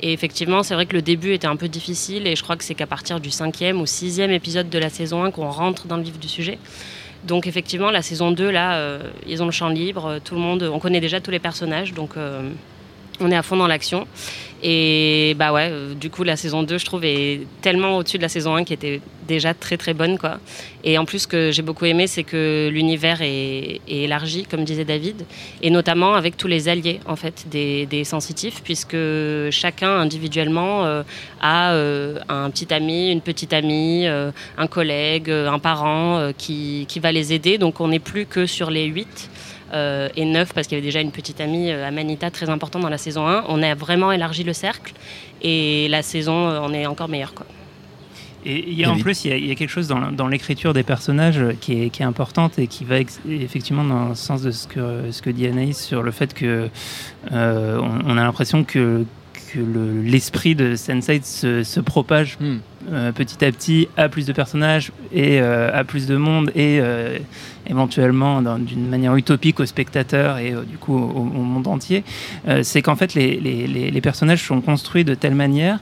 Et 0.00 0.12
effectivement, 0.12 0.62
c'est 0.62 0.74
vrai 0.74 0.86
que 0.86 0.94
le 0.94 1.02
début 1.02 1.32
était 1.32 1.48
un 1.48 1.56
peu 1.56 1.68
difficile 1.68 2.28
et 2.28 2.36
je 2.36 2.42
crois 2.44 2.56
que 2.56 2.62
c'est 2.62 2.74
qu'à 2.74 2.86
partir 2.86 3.18
du 3.18 3.30
cinquième 3.30 3.80
ou 3.80 3.86
sixième 3.86 4.30
épisode 4.30 4.68
de 4.68 4.78
la 4.78 4.90
saison 4.90 5.24
1 5.24 5.32
qu'on 5.32 5.50
rentre 5.50 5.88
dans 5.88 5.96
le 5.96 6.02
vif 6.04 6.20
du 6.20 6.28
sujet. 6.28 6.58
Donc 7.24 7.48
effectivement, 7.48 7.90
la 7.90 8.02
saison 8.02 8.30
2, 8.30 8.50
là, 8.50 8.98
ils 9.26 9.42
ont 9.42 9.46
le 9.46 9.52
champ 9.52 9.70
libre, 9.70 10.20
tout 10.22 10.36
le 10.36 10.40
monde, 10.40 10.70
on 10.72 10.78
connaît 10.78 11.00
déjà 11.00 11.20
tous 11.20 11.32
les 11.32 11.40
personnages, 11.40 11.94
donc... 11.94 12.14
on 13.20 13.30
est 13.30 13.36
à 13.36 13.42
fond 13.42 13.56
dans 13.56 13.66
l'action. 13.66 14.06
Et 14.62 15.34
bah 15.38 15.52
ouais, 15.52 15.68
euh, 15.70 15.94
du 15.94 16.08
coup, 16.08 16.24
la 16.24 16.36
saison 16.36 16.62
2, 16.62 16.78
je 16.78 16.84
trouve, 16.84 17.04
est 17.04 17.40
tellement 17.60 17.98
au-dessus 17.98 18.16
de 18.16 18.22
la 18.22 18.28
saison 18.28 18.56
1 18.56 18.64
qui 18.64 18.72
était 18.72 19.00
déjà 19.28 19.52
très 19.52 19.76
très 19.76 19.92
bonne. 19.92 20.18
Quoi. 20.18 20.38
Et 20.82 20.96
en 20.96 21.04
plus, 21.04 21.20
ce 21.20 21.26
que 21.26 21.50
j'ai 21.52 21.60
beaucoup 21.60 21.84
aimé, 21.84 22.06
c'est 22.06 22.22
que 22.22 22.70
l'univers 22.72 23.20
est, 23.20 23.80
élargi, 23.86 24.44
comme 24.44 24.64
disait 24.64 24.84
David, 24.84 25.26
et 25.60 25.68
notamment 25.68 26.14
avec 26.14 26.36
tous 26.36 26.48
les 26.48 26.68
alliés 26.68 27.00
en 27.06 27.16
fait, 27.16 27.46
des, 27.50 27.86
des 27.86 28.04
sensitifs, 28.04 28.62
puisque 28.64 28.96
chacun 29.50 29.90
individuellement 29.90 30.84
euh, 30.84 31.02
a 31.40 31.72
euh, 31.72 32.18
un 32.28 32.48
petit 32.50 32.72
ami, 32.72 33.12
une 33.12 33.20
petite 33.20 33.52
amie, 33.52 34.06
un 34.06 34.66
collègue, 34.66 35.30
un 35.30 35.58
parent 35.58 36.32
qui, 36.38 36.86
qui 36.88 36.98
va 36.98 37.12
les 37.12 37.32
aider. 37.32 37.58
Donc 37.58 37.80
on 37.80 37.88
n'est 37.88 37.98
plus 37.98 38.24
que 38.24 38.46
sur 38.46 38.70
les 38.70 38.86
8 38.86 39.30
euh, 39.76 40.08
et 40.16 40.24
9 40.24 40.52
parce 40.54 40.66
qu'il 40.66 40.76
y 40.76 40.78
avait 40.78 40.86
déjà 40.86 41.00
une 41.00 41.12
petite 41.12 41.40
amie, 41.40 41.70
euh, 41.70 41.86
Amanita, 41.86 42.30
très 42.30 42.48
importante 42.50 42.82
dans 42.82 42.88
la 42.88 42.98
saison 42.98 43.26
1. 43.28 43.44
On 43.48 43.62
a 43.62 43.74
vraiment 43.74 44.10
élargi 44.12 44.42
le 44.44 44.52
cercle 44.52 44.92
et 45.42 45.86
la 45.88 46.02
saison, 46.02 46.48
euh, 46.48 46.58
on 46.62 46.72
est 46.72 46.86
encore 46.86 47.08
meilleur. 47.08 47.34
Quoi. 47.34 47.46
Et 48.48 48.64
il 48.68 48.74
y 48.78 48.84
a, 48.84 48.90
en 48.92 48.98
plus, 48.98 49.24
il 49.24 49.30
y 49.30 49.34
a, 49.34 49.36
il 49.36 49.46
y 49.46 49.50
a 49.50 49.54
quelque 49.56 49.70
chose 49.70 49.88
dans, 49.88 50.12
dans 50.12 50.28
l'écriture 50.28 50.72
des 50.72 50.84
personnages 50.84 51.38
euh, 51.38 51.52
qui 51.60 51.82
est, 51.82 51.90
qui 51.90 52.02
est 52.02 52.06
importante 52.06 52.58
et 52.60 52.68
qui 52.68 52.84
va 52.84 52.98
ex- 53.00 53.20
effectivement 53.28 53.82
dans 53.84 54.10
le 54.10 54.14
sens 54.14 54.40
de 54.42 54.52
ce 54.52 54.68
que, 54.68 55.10
ce 55.10 55.20
que 55.20 55.30
dit 55.30 55.46
Anaïs 55.48 55.76
sur 55.78 56.02
le 56.04 56.12
fait 56.12 56.32
que 56.32 56.68
euh, 57.32 57.78
on, 57.80 58.12
on 58.12 58.18
a 58.18 58.22
l'impression 58.22 58.62
que, 58.62 59.04
que 59.52 59.58
le- 59.58 60.00
l'esprit 60.02 60.54
de 60.54 60.76
Sense8 60.76 61.24
se, 61.24 61.62
se 61.64 61.80
propage 61.80 62.38
Hmm. 62.40 62.58
Euh, 62.92 63.10
petit 63.10 63.44
à 63.44 63.50
petit 63.50 63.88
à 63.96 64.08
plus 64.08 64.26
de 64.26 64.32
personnages 64.32 64.92
et 65.12 65.40
euh, 65.40 65.70
à 65.72 65.82
plus 65.82 66.06
de 66.06 66.16
monde 66.16 66.50
et 66.54 66.78
euh, 66.80 67.18
éventuellement 67.68 68.40
d'une 68.58 68.88
manière 68.88 69.16
utopique 69.16 69.58
aux 69.58 69.66
spectateurs 69.66 70.38
et 70.38 70.52
du 70.52 70.78
coup 70.78 70.94
au, 70.94 71.22
monde 71.22 71.66
entier, 71.66 72.04
c'est 72.62 72.82
qu'en 72.82 72.94
fait 72.94 73.14
les, 73.14 74.00
personnages 74.00 74.44
sont 74.44 74.60
construits 74.60 75.04
de 75.04 75.14
telle 75.14 75.34
manière 75.34 75.80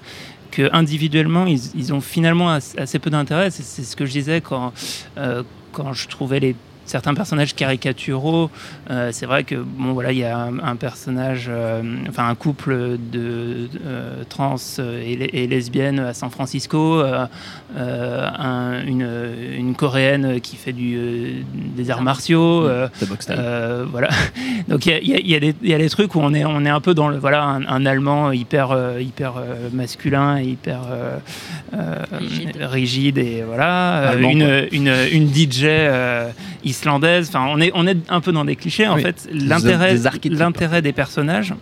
que 0.51 0.71
individuellement 0.73 1.47
ils, 1.47 1.93
ont 1.93 2.01
finalement 2.01 2.49
as- 2.49 2.75
assez 2.79 2.99
peu 2.99 3.11
d'intérêt. 3.11 3.51
C'est, 3.51 3.83
ce 3.83 3.97
que 3.97 4.07
je 4.07 4.13
disais 4.13 4.41
quand, 4.41 4.73
quand 5.73 5.93
je 5.93 6.09
trouvais 6.09 6.41
les 6.41 6.57
certains 6.87 7.15
personnages 7.15 7.55
caricaturaux. 7.55 8.51
Euh, 8.91 9.11
c'est 9.13 9.27
vrai 9.27 9.45
que 9.45 9.55
bon 9.57 9.93
voilà 9.93 10.13
il 10.13 10.19
y 10.19 10.25
a 10.25 10.37
un, 10.39 10.59
un 10.59 10.77
personnage, 10.77 11.47
euh, 11.49 11.83
enfin 12.09 12.29
un 12.29 12.35
couple 12.35 12.97
de 13.13 13.69
euh, 13.87 14.23
trans 14.29 14.57
et, 14.81 15.43
et 15.43 15.47
lesbiennes 15.47 15.99
à 16.01 16.15
San 16.15 16.31
Francisco, 16.31 17.01
euh, 17.01 17.27
euh, 17.77 18.29
un- 18.39 18.85
une, 18.87 19.09
une 19.57 19.75
coréenne 19.75 20.41
qui 20.41 20.57
fait 20.57 20.73
du, 20.73 21.45
des 21.55 21.91
arts 21.91 22.03
martiaux. 22.03 22.65
euh, 22.67 22.89
The 23.01 23.09
Box 23.09 23.25
Style. 23.25 23.37
euh, 23.39 23.85
voilà. 23.91 24.09
Donc 24.69 24.87
il 24.87 24.91
y 24.91 24.95
a, 24.95 24.99
il 25.01 25.09
y 25.09 25.15
a- 25.15 25.19
il 25.19 25.29
y 25.31 25.35
a 25.35 25.41
des- 25.41 25.55
il 25.63 25.69
y 25.71 25.75
a 25.75 25.79
des 25.79 25.89
trucs 25.91 26.15
où 26.15 26.21
on 26.21 26.35
est, 26.35 26.45
on 26.45 26.65
est 26.65 26.69
un 26.71 26.81
peu 26.81 26.95
dans 26.95 27.09
le 27.09 27.19
voilà 27.19 27.43
un, 27.45 27.67
un 27.67 27.87
allemand 27.87 28.33
hyper 28.33 28.71
euh, 28.73 29.01
hyper 29.01 29.35
masculin, 29.73 30.41
hyper 30.41 30.81
euh, 30.91 31.19
euh, 31.75 31.97
Rigide. 32.13 32.57
rigide 32.61 33.19
et 33.19 33.43
voilà 33.47 33.97
euh, 34.03 34.13
Allemand, 34.13 34.31
une, 34.31 34.69
une 34.73 34.95
une 35.13 35.29
DJ 35.35 35.65
euh, 35.65 36.29
islandaise. 36.65 37.29
Enfin 37.29 37.47
on 37.49 37.61
est 37.61 37.71
on 37.75 37.87
est 37.87 37.97
un 38.09 38.21
peu 38.21 38.33
dans 38.33 38.45
des 38.45 38.57
clichés 38.57 38.87
en 38.89 38.97
Oui. 38.97 39.03
fait. 39.03 39.29
Des 39.33 39.39
l'intérêt 40.37 40.83
des 40.83 40.93
personnages 40.93 41.55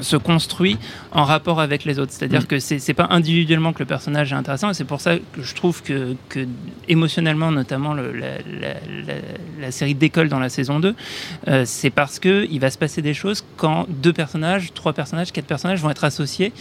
se 0.00 0.16
construit 0.16 0.78
en 1.12 1.24
rapport 1.24 1.60
avec 1.60 1.84
les 1.84 1.98
autres. 1.98 2.12
C'est-à-dire 2.12 2.42
Mm. 2.42 2.46
que 2.46 2.58
c'est 2.58 2.94
pas 2.94 3.06
individuellement 3.10 3.72
que 3.72 3.78
le 3.80 3.86
personnage 3.86 4.32
est 4.32 4.36
intéressant, 4.36 4.70
et 4.70 4.74
c'est 4.74 4.84
pour 4.84 5.00
ça 5.00 5.16
que 5.16 5.42
je 5.42 5.54
trouve 5.54 5.82
que, 5.82 6.14
que 6.28 6.46
émotionnellement, 6.88 7.50
notamment 7.50 7.94
le- 7.94 8.12
la, 8.12 8.38
la- 8.38 8.74
la- 9.06 9.14
la 9.60 9.70
série 9.70 9.94
décolle 9.94 10.28
dans 10.28 10.38
la 10.38 10.48
saison 10.48 10.80
2, 10.80 10.94
euh, 11.48 11.62
c'est 11.66 11.90
parce 11.90 12.18
que 12.18 12.46
il 12.50 12.60
va 12.60 12.70
se 12.70 12.78
passer 12.78 13.02
des 13.02 13.14
choses 13.14 13.44
quand 13.56 13.86
deux 13.88 14.12
personnages, 14.12 14.72
trois 14.74 14.92
personnages, 14.92 15.32
quatre 15.32 15.46
personnages 15.46 15.80
vont 15.80 15.90
être 15.90 16.04
associés 16.04 16.52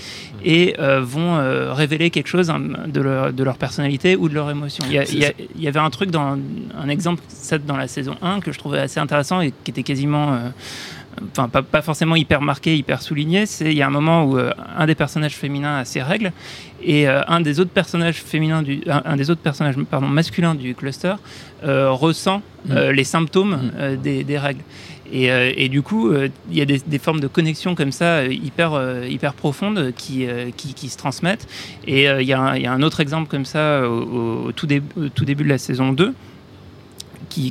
et 0.44 0.75
euh, 0.80 1.01
vont 1.01 1.36
euh, 1.36 1.74
révéler 1.74 2.10
quelque 2.10 2.27
chose 2.27 2.50
hein, 2.50 2.60
de 2.88 3.01
leur, 3.01 3.34
de 3.34 3.44
leur 3.44 3.58
personnalité 3.58 4.15
ou 4.15 4.30
de 4.30 4.34
leur 4.34 4.50
émotion. 4.50 4.84
Il 4.88 4.94
y, 4.94 5.00
a- 5.00 5.04
il 5.04 5.20
y 5.20 5.25
a- 5.25 5.34
il 5.56 5.62
y 5.62 5.68
avait 5.68 5.80
un 5.80 5.89
truc 5.89 6.10
dans 6.12 6.38
un 6.77 6.89
exemple 6.89 7.22
ça 7.27 7.58
dans 7.58 7.77
la 7.77 7.88
saison 7.88 8.15
1 8.22 8.39
que 8.39 8.51
je 8.51 8.60
trouvais 8.60 8.80
assez 8.80 9.00
intéressant 9.00 9.42
et 9.42 9.54
qui 9.63 9.72
était 9.72 9.84
quasiment 9.84 10.34
enfin 11.31 11.50
pas, 11.50 11.62
pas 11.63 11.81
forcément 11.81 12.15
hyper 12.15 12.41
marqué, 12.41 12.75
hyper 12.75 13.01
souligné, 13.01 13.45
c'est 13.45 13.72
il 13.72 13.77
y 13.77 13.81
a 13.81 13.88
un 13.88 13.91
moment 13.91 14.25
où 14.25 14.38
euh, 14.38 14.51
un 14.77 14.86
des 14.86 14.95
personnages 14.95 15.36
féminins 15.36 15.77
a 15.79 15.86
ses 15.86 16.01
règles 16.01 16.31
et 16.84 17.07
euh, 17.07 17.22
un 17.27 17.41
des 17.41 17.60
autres 17.60 17.72
personnages 17.72 18.17
féminins 18.22 18.62
du 18.62 18.81
un, 18.88 19.01
un 19.05 19.15
des 19.15 19.29
autres 19.29 19.41
personnages 19.41 19.75
pardon 19.89 20.07
masculins 20.07 20.55
du 20.55 20.75
cluster 20.75 21.13
euh, 21.63 21.89
ressent 21.91 22.41
euh, 22.72 22.91
les 22.91 23.03
symptômes 23.03 23.72
Mm. 23.79 23.95
des, 23.98 24.24
des 24.24 24.38
règles. 24.38 24.62
Et, 25.13 25.25
et 25.63 25.69
du 25.69 25.84
coup, 25.84 26.12
il 26.50 26.57
y 26.57 26.62
a 26.62 26.65
des, 26.65 26.79
des 26.79 26.98
formes 26.98 27.19
de 27.19 27.27
connexion 27.27 27.75
comme 27.75 27.91
ça 27.91 28.25
hyper, 28.25 28.72
hyper 29.07 29.34
profondes 29.36 29.93
qui, 29.95 30.25
qui, 30.57 30.74
qui 30.74 30.89
se 30.89 30.98
transmettent. 30.98 31.48
Et 31.86 32.05
il 32.05 32.24
y, 32.25 32.34
a 32.34 32.41
un- 32.41 32.55
il 32.55 32.63
y 32.63 32.65
a 32.65 32.74
un 32.74 32.81
autre 32.81 33.01
exemple 33.01 33.29
comme 33.29 33.45
ça 33.45 33.88
au, 33.88 33.93
au- 34.01 34.45
au 34.48 34.51
tout, 34.51 34.65
dé- 34.65 34.81
au 34.98 35.10
tout 35.10 35.24
début 35.24 35.43
de 35.43 35.50
la 35.50 35.60
saison 35.60 35.93
2 35.93 36.15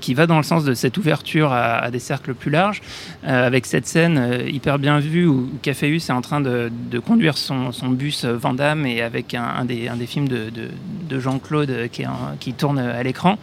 qui, 0.01 0.15
va 0.15 0.27
dans 0.27 0.37
le 0.37 0.43
sens 0.43 0.65
de 0.65 0.75
cette 0.75 0.97
ouverture 0.97 1.53
à, 1.53 1.91
des 1.91 1.99
cercles 1.99 2.35
plus 2.35 2.51
larges, 2.51 2.81
euh, 3.25 3.47
avec 3.47 3.67
cette 3.67 3.87
scène 3.87 4.19
euh, 4.19 4.49
hyper 4.49 4.79
bien 4.79 4.99
vue 4.99 5.27
où, 5.27 5.51
où 5.55 5.59
Caféus 5.63 6.09
est 6.09 6.13
en 6.13 6.21
train 6.21 6.41
de, 6.41 6.71
conduire 7.05 7.37
son, 7.37 7.71
bus 7.91 8.25
Vandame 8.25 8.87
et 8.87 9.03
avec 9.03 9.35
un, 9.35 9.65
des, 9.65 10.07
films 10.07 10.29
de, 10.29 10.51
de- 10.51 10.71
de 11.09 11.21
Jean-Claude 11.21 11.89
qui, 12.41 12.53
tourne 12.55 12.79
à 12.79 13.03
l'écran. 13.03 13.39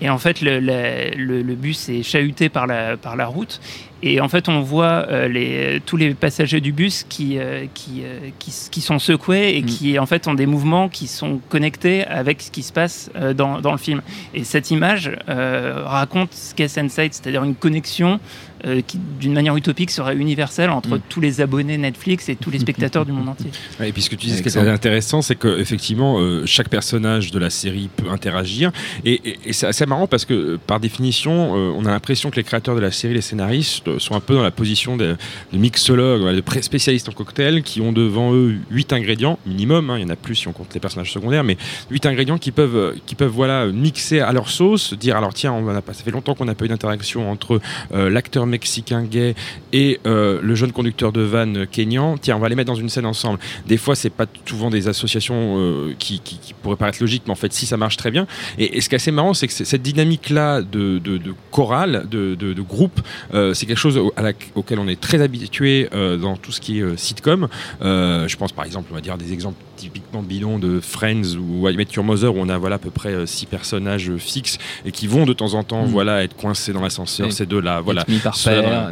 Et 0.00 0.08
en 0.08 0.18
fait, 0.18 0.40
le, 0.40 1.54
bus 1.54 1.88
est 1.88 2.02
chahuté 2.02 2.48
par 2.48 2.66
la 2.66 3.26
route. 3.26 3.60
Et 4.04 4.20
en 4.20 4.28
fait, 4.28 4.48
on 4.48 4.60
voit 4.60 5.06
euh, 5.08 5.28
les, 5.28 5.80
tous 5.86 5.96
les 5.96 6.12
passagers 6.14 6.60
du 6.60 6.72
bus 6.72 7.04
qui, 7.08 7.38
euh, 7.38 7.66
qui, 7.72 8.02
euh, 8.04 8.18
qui, 8.40 8.50
s- 8.50 8.68
qui 8.70 8.80
sont 8.80 8.98
secoués 8.98 9.56
et 9.56 9.62
Mm. 9.62 9.66
qui 9.66 9.98
en 9.98 10.06
fait 10.06 10.26
ont 10.26 10.34
des 10.34 10.46
mouvements 10.46 10.88
qui 10.88 11.06
sont 11.06 11.40
connectés 11.48 12.04
avec 12.06 12.42
ce 12.42 12.50
qui 12.50 12.62
se 12.64 12.72
passe 12.72 13.10
dans, 13.36 13.60
dans 13.60 13.70
le 13.72 13.78
film. 13.78 14.02
Et 14.34 14.42
cette 14.44 14.70
image 14.72 15.12
raconte 15.28 16.32
ce 16.32 16.54
qu'est 16.54 16.66
Sense8, 16.66 17.08
c'est-à-dire 17.12 17.44
une 17.44 17.54
connexion 17.54 18.18
euh, 18.66 18.80
qui, 18.86 18.98
d'une 19.20 19.32
manière 19.32 19.56
utopique, 19.56 19.90
serait 19.90 20.16
universelle 20.16 20.70
entre 20.70 20.96
Mm. 20.96 21.00
tous 21.08 21.20
les 21.20 21.40
abonnés 21.40 21.78
Netflix 21.78 22.28
et 22.28 22.36
tous 22.36 22.50
les 22.50 22.58
spectateurs 22.66 23.04
du 23.06 23.12
monde 23.12 23.28
entier. 23.28 23.50
Ouais, 23.80 23.88
Et 23.88 23.92
puis 23.92 24.02
ce 24.02 24.10
que 24.10 24.16
tu 24.16 24.26
dis, 24.26 24.36
ce 24.36 24.42
qui 24.42 24.48
est 24.48 24.56
intéressant, 24.68 25.22
c'est 25.22 25.34
que 25.36 25.58
effectivement, 25.60 26.18
euh, 26.20 26.44
chaque 26.46 26.68
personnage 26.68 27.30
de 27.30 27.38
la 27.38 27.50
série 27.50 27.88
peut 27.96 28.10
interagir, 28.10 28.72
et, 29.04 29.14
et- 29.30 29.38
et 29.46 29.52
c'est 29.52 29.66
assez 29.66 29.86
marrant 29.86 30.06
parce 30.06 30.24
que 30.24 30.34
euh, 30.34 30.58
par 30.66 30.80
définition, 30.80 31.56
euh, 31.56 31.72
on 31.76 31.84
a 31.86 31.90
l'impression 31.90 32.30
que 32.30 32.36
les 32.36 32.44
créateurs 32.44 32.74
de 32.74 32.80
la 32.80 32.90
série, 32.90 33.14
les 33.14 33.20
scénaristes, 33.20 33.98
sont 33.98 34.14
un 34.14 34.20
peu 34.20 34.34
dans 34.34 34.42
la 34.42 34.50
position 34.50 34.96
de, 34.96 35.16
de 35.52 35.58
mixologues, 35.58 36.34
de 36.34 36.40
pré- 36.40 36.62
spécialistes 36.62 37.08
en 37.08 37.12
cocktail, 37.12 37.62
qui 37.62 37.80
ont 37.80 37.92
devant 37.92 38.32
eux 38.34 38.56
huit 38.70 38.92
ingrédients 38.92 39.38
minimum. 39.46 39.90
hein, 39.90 39.98
il 39.98 40.02
y 40.02 40.04
en 40.04 40.08
a 40.10 40.16
plus 40.16 40.34
si 40.34 40.48
on 40.48 40.52
compte 40.52 40.72
les 40.74 40.80
personnages 40.80 41.12
secondaires, 41.12 41.44
mais 41.44 41.56
huit 41.90 42.04
ingrédients 42.06 42.38
qui 42.38 42.52
peuvent, 42.52 42.94
qui 43.06 43.14
peuvent 43.14 43.30
voilà 43.32 43.66
mixer 43.66 44.20
à 44.20 44.32
leur 44.32 44.48
sauce, 44.48 44.94
dire 44.94 45.16
alors 45.16 45.34
tiens, 45.34 45.52
on 45.52 45.66
a 45.68 45.82
pas, 45.82 45.92
ça 45.94 46.02
fait 46.04 46.10
longtemps 46.10 46.34
qu'on 46.34 46.44
n'a 46.44 46.54
pas 46.54 46.64
eu 46.64 46.68
d'interaction 46.68 47.30
entre 47.30 47.60
euh, 47.94 48.10
l'acteur 48.10 48.46
mexicain 48.56 49.02
gay 49.04 49.34
et 49.72 49.98
euh, 50.06 50.38
le 50.42 50.54
jeune 50.54 50.72
conducteur 50.72 51.10
de 51.12 51.22
van 51.22 51.52
kényan. 51.70 52.16
Tiens, 52.18 52.36
on 52.36 52.40
va 52.44 52.48
les 52.48 52.54
mettre 52.54 52.70
dans 52.72 52.80
une 52.86 52.88
scène 52.88 53.06
ensemble. 53.06 53.38
Des 53.66 53.76
fois, 53.78 53.94
c'est 53.96 54.10
pas 54.20 54.26
souvent 54.46 54.70
des 54.70 54.86
associations 54.88 55.56
euh, 55.58 55.94
qui, 55.98 56.20
qui- 56.20 56.38
qui 56.38 56.52
pourraient 56.54 56.76
paraître 56.76 56.98
logiques, 57.00 57.24
mais 57.26 57.32
en 57.32 57.40
fait, 57.42 57.52
si 57.52 57.66
ça 57.66 57.76
marche 57.76 57.96
très 57.96 58.10
bien. 58.10 58.26
Et, 58.58 58.76
et 58.76 58.80
ce 58.80 58.88
qui 58.88 58.94
est 58.94 59.00
assez 59.02 59.10
marrant, 59.10 59.34
c'est 59.34 59.46
que 59.48 59.52
cette 59.72 59.82
dynamique-là 59.82 60.62
de, 60.62 60.98
de, 60.98 61.16
de 61.18 61.34
chorale, 61.50 62.06
de, 62.10 62.34
groupe, 62.62 63.00
euh, 63.34 63.54
c'est 63.54 63.66
quelque 63.66 63.78
chose 63.86 63.96
au- 63.98 64.12
à 64.16 64.22
la- 64.22 64.32
auquel 64.54 64.78
on 64.78 64.86
est 64.88 65.00
très 65.00 65.20
habitué 65.20 65.88
dans 65.92 66.36
tout 66.36 66.52
ce 66.52 66.60
qui 66.60 66.78
est 66.80 66.96
sitcom. 66.96 67.48
Je 67.80 68.36
pense 68.36 68.52
par 68.52 68.64
exemple, 68.64 68.88
on 68.92 68.94
va 68.94 69.00
dire 69.00 69.16
des 69.18 69.32
exemples 69.32 69.58
typiquement 69.76 70.22
bidons 70.22 70.58
de 70.58 70.78
Friends 70.80 71.36
ou 71.40 71.68
I 71.68 71.76
Met 71.76 71.88
Your 71.96 72.04
Mother 72.04 72.34
où 72.34 72.38
on 72.38 72.48
a 72.48 72.58
voilà 72.58 72.76
à 72.76 72.78
peu 72.78 72.90
près 72.90 73.26
six 73.26 73.46
personnages 73.46 74.12
fixes 74.18 74.58
et 74.86 74.92
qui 74.92 75.06
vont 75.08 75.24
de 75.26 75.32
temps 75.32 75.54
en 75.54 75.62
temps 75.64 75.82
Mm. 75.86 75.90
voilà 75.90 76.22
être 76.22 76.36
coincés 76.36 76.72
dans 76.72 76.82
l'ascenseur. 76.82 77.26
Oui. 77.26 77.32
Ces 77.32 77.46
deux-là, 77.46 77.80
voilà. 77.80 78.04
Par 78.22 78.34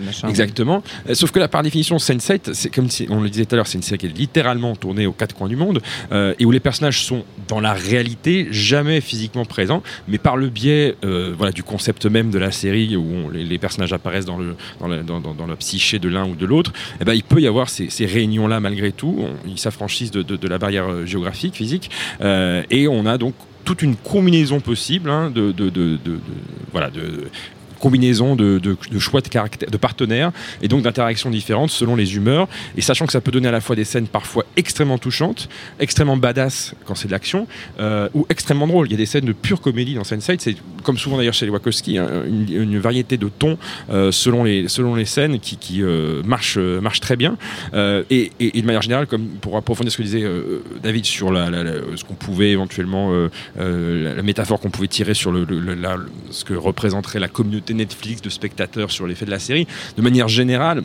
Machin. 0.01 0.29
Exactement. 0.29 0.83
Euh, 1.09 1.15
Sauf 1.15 1.31
que 1.31 1.39
là, 1.39 1.49
par 1.49 1.63
définition, 1.63 1.97
Sense8, 1.97 2.53
c'est 2.55 2.71
comme 2.75 2.89
si, 2.89 3.07
on 3.11 3.21
le 3.21 3.29
disait 3.29 3.45
tout 3.45 3.55
à 3.55 3.57
l'heure, 3.57 3.67
c'est 3.67 3.79
une 3.79 3.83
série 3.83 3.99
qui 3.99 4.07
est 4.07 4.17
littéralement 4.17 4.75
tournée 4.77 5.07
aux 5.07 5.13
quatre 5.13 5.35
coins 5.35 5.49
du 5.49 5.57
monde 5.57 5.81
euh, 6.13 6.35
et 6.39 6.45
où 6.45 6.51
les 6.51 6.61
personnages 6.61 7.03
sont 7.05 7.25
dans 7.49 7.61
la 7.61 7.73
réalité 7.73 8.49
jamais 8.51 9.01
physiquement 9.01 9.45
présents, 9.45 9.83
mais 10.09 10.19
par 10.19 10.37
le 10.37 10.49
biais 10.49 10.95
euh, 11.05 11.35
voilà, 11.37 11.53
du 11.53 11.63
concept 11.63 12.07
même 12.07 12.31
de 12.31 12.39
la 12.39 12.53
série 12.53 12.97
où 12.97 13.05
on- 13.05 13.29
les, 13.31 13.45
les 13.45 13.59
personnages 13.59 13.93
apparaissent 13.93 14.27
dans 14.27 14.39
le, 14.39 14.57
dans, 14.79 14.89
la, 14.89 15.03
dans, 15.03 15.21
dans- 15.21 15.35
dans 15.35 15.47
la 15.47 15.57
psyché 15.57 15.99
de 15.99 16.09
l'un 16.09 16.27
ou 16.27 16.35
de 16.35 16.47
l'autre, 16.47 16.73
eh 17.01 17.05
ben, 17.05 17.15
il 17.15 17.23
peut 17.23 17.41
y 17.41 17.47
avoir 17.47 17.69
ces, 17.69 17.91
ces 17.91 18.07
réunions-là 18.07 18.61
malgré 18.61 18.93
tout. 18.93 19.17
On- 19.19 19.49
ils 19.49 19.59
s'affranchissent 19.59 20.11
de, 20.13 20.23
de- 20.23 20.37
de 20.37 20.49
la 20.49 20.59
barrière 20.59 21.07
géographique, 21.07 21.55
physique, 21.57 21.91
euh, 22.21 22.63
et 22.71 22.89
on 22.89 23.07
a 23.07 23.19
donc 23.19 23.35
toute 23.65 23.83
une 23.83 23.95
combinaison 23.97 24.61
possible 24.61 25.11
hein, 25.11 25.31
de, 25.31 25.53
de, 25.53 25.69
de- 25.71 25.71
de- 25.71 25.97
de- 26.05 26.19
voilà, 26.73 26.91
de, 26.91 27.29
combinaison 27.81 28.37
de, 28.37 28.61
choix 28.99 29.21
de, 29.21 29.77
partenaires 29.77 30.31
et 30.63 30.69
donc 30.69 30.83
d'interactions 30.83 31.31
différentes 31.31 31.71
selon 31.71 31.97
les 31.97 32.15
humeurs. 32.15 32.49
Et 32.77 32.81
sachant 32.81 33.07
que 33.07 33.13
ça 33.13 33.21
peut 33.21 33.33
donner 33.33 33.49
à 33.49 33.53
la 33.53 33.61
fois 33.61 33.75
des 33.75 33.85
scènes 33.85 34.07
parfois 34.07 34.45
extrêmement 34.57 34.99
touchantes, 34.99 35.49
extrêmement 35.81 36.17
badass 36.17 36.75
quand 36.85 36.95
c'est 36.95 37.09
de 37.09 37.13
l'action, 37.13 37.47
euh, 37.81 38.09
ou 38.15 38.27
extrêmement 38.29 38.67
drôles. 38.67 38.87
Il 38.89 38.93
y 38.93 38.95
a 38.95 38.99
des 38.99 39.07
scènes 39.07 39.25
de 39.25 39.33
pure 39.33 39.61
comédie 39.61 39.95
dans 39.95 40.03
Sense8. 40.03 40.37
C'est 40.39 40.57
comme 40.85 40.99
souvent 40.99 41.17
d'ailleurs 41.17 41.35
chez 41.35 41.47
les 41.47 41.51
Wachowski, 41.51 41.99
hein, 41.99 42.09
une, 42.27 42.79
variété 42.79 43.17
de 43.17 43.29
tons 43.29 43.59
euh, 43.91 44.13
selon, 44.13 44.45
les, 44.45 44.69
selon 44.69 44.95
les 44.95 45.05
scènes 45.05 45.41
qui, 45.41 45.57
qui 45.57 45.83
marchent, 46.25 46.59
euh, 46.59 46.81
marchent 46.81 47.01
très 47.01 47.17
bien. 47.17 47.37
Et, 48.11 48.31
de 48.41 48.67
manière 48.67 48.83
générale, 48.83 49.07
comme 49.07 49.27
pour 49.41 49.57
approfondir 49.57 49.93
ce 49.93 49.97
que 49.97 50.03
disait 50.03 50.25
David 50.83 51.05
sur 51.05 51.29
ce 51.29 52.05
qu'on 52.05 52.15
pouvait 52.15 52.51
éventuellement, 52.51 53.13
la, 53.57 54.23
métaphore 54.23 54.61
qu'on 54.61 54.71
pouvait 54.71 54.89
tirer 54.89 55.15
sur 55.15 55.33
ce 56.31 56.45
que 56.45 56.55
représenterait 56.55 57.21
la 57.21 57.29
communauté 57.29 57.70
Netflix 57.75 58.23
de 58.23 58.31
spectateurs 58.31 58.91
sur 58.91 59.07
l'effet 59.07 59.27
de 59.27 59.31
la 59.31 59.39
série, 59.39 59.67
de 59.97 60.03
manière 60.03 60.29
générale, 60.29 60.83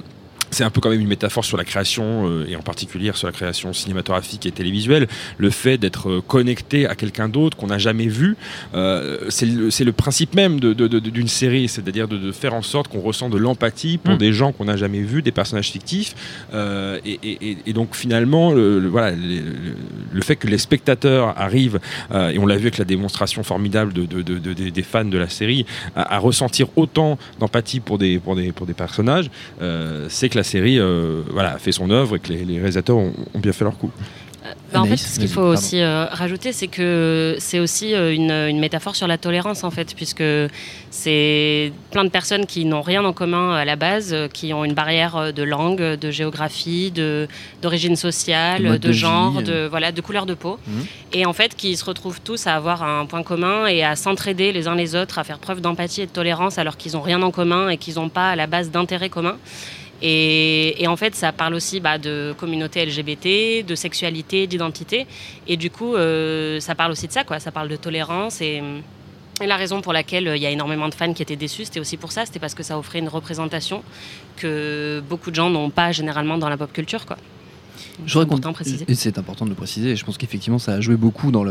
c'est 0.51 0.63
un 0.63 0.69
peu 0.69 0.81
quand 0.81 0.89
même 0.89 1.01
une 1.01 1.07
métaphore 1.07 1.43
sur 1.45 1.57
la 1.57 1.63
création, 1.63 2.27
euh, 2.29 2.45
et 2.47 2.55
en 2.55 2.61
particulier 2.61 3.11
sur 3.13 3.27
la 3.27 3.33
création 3.33 3.73
cinématographique 3.73 4.45
et 4.45 4.51
télévisuelle. 4.51 5.07
Le 5.37 5.49
fait 5.49 5.77
d'être 5.77 6.09
euh, 6.09 6.21
connecté 6.21 6.87
à 6.87 6.95
quelqu'un 6.95 7.29
d'autre 7.29 7.57
qu'on 7.57 7.67
n'a 7.67 7.77
jamais 7.77 8.07
vu, 8.07 8.35
euh, 8.73 9.17
c'est 9.29 9.45
le, 9.45 9.91
principe 9.91 10.33
même 10.35 10.59
d'une 10.59 11.27
série, 11.27 11.67
c'est-à-dire 11.67 12.07
de, 12.07 12.17
de 12.17 12.31
faire 12.31 12.53
en 12.53 12.61
sorte 12.61 12.87
qu'on 12.89 13.01
ressent 13.01 13.29
de 13.29 13.37
l'empathie 13.37 13.97
pour 13.97 14.15
Mm. 14.15 14.17
des 14.17 14.33
gens 14.33 14.51
qu'on 14.51 14.65
n'a 14.65 14.77
jamais 14.77 15.01
vus, 15.01 15.21
des 15.21 15.31
personnages 15.31 15.69
fictifs. 15.71 16.15
Euh, 16.53 16.99
et, 17.05 17.19
et- 17.67 17.73
donc 17.73 17.95
finalement, 17.95 18.51
le, 18.53 18.79
le- 18.79 18.87
voilà, 18.89 19.11
le, 19.11 20.21
fait 20.21 20.35
que 20.37 20.47
les 20.47 20.57
spectateurs 20.57 21.33
arrivent, 21.39 21.79
et 22.13 22.37
on 22.39 22.45
l'a 22.45 22.55
vu 22.55 22.63
avec 22.63 22.77
la 22.77 22.85
démonstration 22.85 23.43
formidable 23.43 23.93
de, 23.93 24.05
de- 24.05 24.21
de- 24.21 24.39
de- 24.39 24.69
des- 24.69 24.83
fans 24.83 25.05
de 25.05 25.17
la 25.17 25.29
série, 25.29 25.65
à, 25.95 26.15
à 26.15 26.19
ressentir 26.19 26.67
autant 26.75 27.17
d'empathie 27.39 27.79
pour 27.79 27.97
des, 27.97 28.19
pour, 28.19 28.35
des, 28.35 28.51
pour 28.51 28.65
des 28.65 28.73
personnages, 28.73 29.29
c'est 30.09 30.29
que 30.35 30.39
la 30.39 30.43
série 30.43 30.79
euh, 30.79 31.21
voilà, 31.31 31.53
a 31.53 31.57
fait 31.57 31.71
son 31.71 31.89
œuvre 31.89 32.17
et 32.17 32.19
que 32.19 32.31
les, 32.33 32.43
les 32.43 32.57
réalisateurs 32.57 32.97
ont, 32.97 33.13
ont 33.33 33.39
bien 33.39 33.53
fait 33.53 33.63
leur 33.63 33.77
coup. 33.77 33.91
Bah, 34.71 34.81
en 34.81 34.85
fait, 34.85 34.97
ce 34.97 35.19
qu'il 35.19 35.29
faut 35.29 35.41
aussi 35.41 35.81
euh, 35.81 36.05
rajouter, 36.05 36.51
c'est 36.51 36.67
que 36.67 37.35
c'est 37.39 37.59
aussi 37.59 37.95
euh, 37.95 38.13
une, 38.13 38.31
une 38.31 38.59
métaphore 38.59 38.95
sur 38.95 39.07
la 39.07 39.17
tolérance, 39.17 39.63
en 39.63 39.71
fait, 39.71 39.95
puisque 39.95 40.23
c'est 40.91 41.71
plein 41.91 42.03
de 42.03 42.09
personnes 42.09 42.45
qui 42.45 42.65
n'ont 42.65 42.81
rien 42.81 43.03
en 43.05 43.13
commun 43.13 43.55
à 43.55 43.65
la 43.65 43.75
base, 43.75 44.13
euh, 44.13 44.27
qui 44.27 44.53
ont 44.53 44.63
une 44.63 44.73
barrière 44.73 45.15
euh, 45.15 45.31
de 45.31 45.43
langue, 45.43 45.81
de 45.81 46.11
géographie, 46.11 46.91
d'origine 47.61 47.93
De 47.93 47.97
sociale, 47.97 48.63
de, 48.63 48.77
de 48.77 48.91
genre, 48.91 49.39
vie, 49.39 49.43
de, 49.43 49.67
voilà, 49.67 49.91
de 49.91 50.01
couleur 50.01 50.25
de 50.25 50.33
peau. 50.33 50.59
Mhm. 50.67 50.85
Et 51.13 51.25
en 51.25 51.33
fait, 51.33 51.55
qui 51.55 51.75
se 51.75 51.85
retrouvent 51.85 52.21
tous 52.21 52.45
à 52.45 52.55
avoir 52.55 52.83
un 52.83 53.05
point 53.05 53.23
commun 53.23 53.65
et 53.65 53.83
à 53.83 53.95
s'entraider 53.95 54.51
les 54.51 54.67
uns 54.67 54.75
les 54.75 54.95
autres, 54.95 55.17
à 55.17 55.23
faire 55.23 55.39
preuve 55.39 55.61
d'empathie 55.61 56.01
et 56.01 56.05
de 56.05 56.11
tolérance 56.11 56.57
alors 56.57 56.77
qu'ils 56.77 56.93
n'ont 56.93 57.01
rien 57.01 57.21
en 57.23 57.31
commun 57.31 57.69
et 57.69 57.77
qu'ils 57.77 57.95
n'ont 57.95 58.09
pas 58.09 58.31
à 58.31 58.35
la 58.35 58.45
base 58.45 58.69
d'intérêt 58.69 59.09
commun. 59.09 59.37
Et, 60.01 60.81
et 60.81 60.87
en 60.87 60.95
fait, 60.95 61.15
ça 61.15 61.31
parle 61.31 61.53
aussi 61.53 61.79
bah, 61.79 61.97
de 61.97 62.33
communauté 62.37 62.85
LGBT, 62.85 63.65
de 63.65 63.75
sexualité, 63.75 64.47
d'identité. 64.47 65.07
Et 65.47 65.57
du 65.57 65.69
coup, 65.69 65.95
euh, 65.95 66.59
ça 66.59 66.75
parle 66.75 66.91
aussi 66.91 67.07
de 67.07 67.11
ça, 67.11 67.23
quoi. 67.23 67.39
Ça 67.39 67.51
parle 67.51 67.69
de 67.69 67.75
tolérance. 67.75 68.41
Et, 68.41 68.61
et 69.41 69.47
la 69.47 69.55
raison 69.55 69.81
pour 69.81 69.93
laquelle 69.93 70.27
euh, 70.27 70.37
il 70.37 70.43
y 70.43 70.45
a 70.45 70.49
énormément 70.51 70.89
de 70.89 70.95
fans 70.95 71.13
qui 71.13 71.21
étaient 71.21 71.35
déçus, 71.35 71.65
c'était 71.65 71.79
aussi 71.79 71.97
pour 71.97 72.11
ça. 72.11 72.25
C'était 72.25 72.39
parce 72.39 72.55
que 72.55 72.63
ça 72.63 72.77
offrait 72.77 72.99
une 72.99 73.07
représentation 73.07 73.83
que 74.35 75.01
beaucoup 75.09 75.31
de 75.31 75.35
gens 75.35 75.49
n'ont 75.49 75.69
pas 75.69 75.91
généralement 75.91 76.37
dans 76.37 76.49
la 76.49 76.57
pop 76.57 76.71
culture, 76.71 77.05
quoi. 77.05 77.17
C'est 78.07 78.19
important 78.19 78.49
de 78.49 78.55
préciser. 78.55 78.85
Et 78.87 78.95
c'est 78.95 79.17
important 79.17 79.45
de 79.45 79.49
le 79.49 79.55
préciser. 79.55 79.91
et 79.91 79.95
Je 79.95 80.03
pense 80.03 80.17
qu'effectivement, 80.17 80.59
ça 80.59 80.73
a 80.73 80.81
joué 80.81 80.97
beaucoup 80.97 81.31
dans 81.31 81.45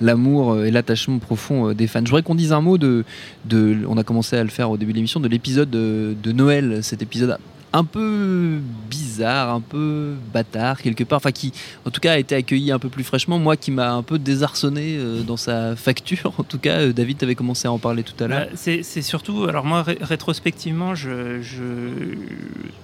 l'amour 0.00 0.52
euh, 0.52 0.64
et 0.64 0.70
l'attachement 0.70 1.18
profond 1.18 1.72
des 1.72 1.86
fans. 1.86 2.00
Je 2.00 2.10
voudrais 2.10 2.22
qu'on 2.22 2.34
dise 2.34 2.52
un 2.52 2.62
mot 2.62 2.78
de, 2.78 3.04
de. 3.44 3.78
On 3.86 3.98
a 3.98 4.04
commencé 4.04 4.36
à 4.36 4.42
le 4.42 4.50
faire 4.50 4.70
au 4.70 4.78
début 4.78 4.92
de 4.92 4.96
l'émission, 4.96 5.20
de 5.20 5.28
l'épisode 5.28 5.68
de, 5.68 6.16
de 6.22 6.32
Noël. 6.32 6.82
Cet 6.82 7.02
épisode 7.02 7.38
un 7.72 7.84
peu 7.84 8.58
bizarre, 8.90 9.54
un 9.54 9.60
peu 9.60 10.14
bâtard 10.34 10.82
quelque 10.82 11.04
part, 11.04 11.18
enfin 11.18 11.30
qui 11.32 11.52
en 11.86 11.90
tout 11.90 12.00
cas 12.00 12.12
a 12.14 12.18
été 12.18 12.34
accueilli 12.34 12.72
un 12.72 12.78
peu 12.78 12.88
plus 12.88 13.04
fraîchement. 13.04 13.38
Moi 13.38 13.56
qui 13.56 13.70
m'a 13.70 13.92
un 13.92 14.02
peu 14.02 14.18
désarçonné 14.18 14.96
euh, 14.98 15.22
dans 15.22 15.36
sa 15.36 15.76
facture. 15.76 16.32
En 16.38 16.42
tout 16.42 16.58
cas, 16.58 16.80
euh, 16.80 16.92
David, 16.92 17.18
tu 17.18 17.24
avais 17.24 17.34
commencé 17.34 17.68
à 17.68 17.72
en 17.72 17.78
parler 17.78 18.02
tout 18.02 18.22
à 18.24 18.26
l'heure. 18.26 18.46
Bah, 18.50 18.56
c'est 18.82 19.02
surtout, 19.02 19.44
alors 19.44 19.64
moi 19.64 19.82
ré- 19.82 19.98
rétrospectivement, 20.00 20.94
je, 20.94 21.40
je- 21.42 22.16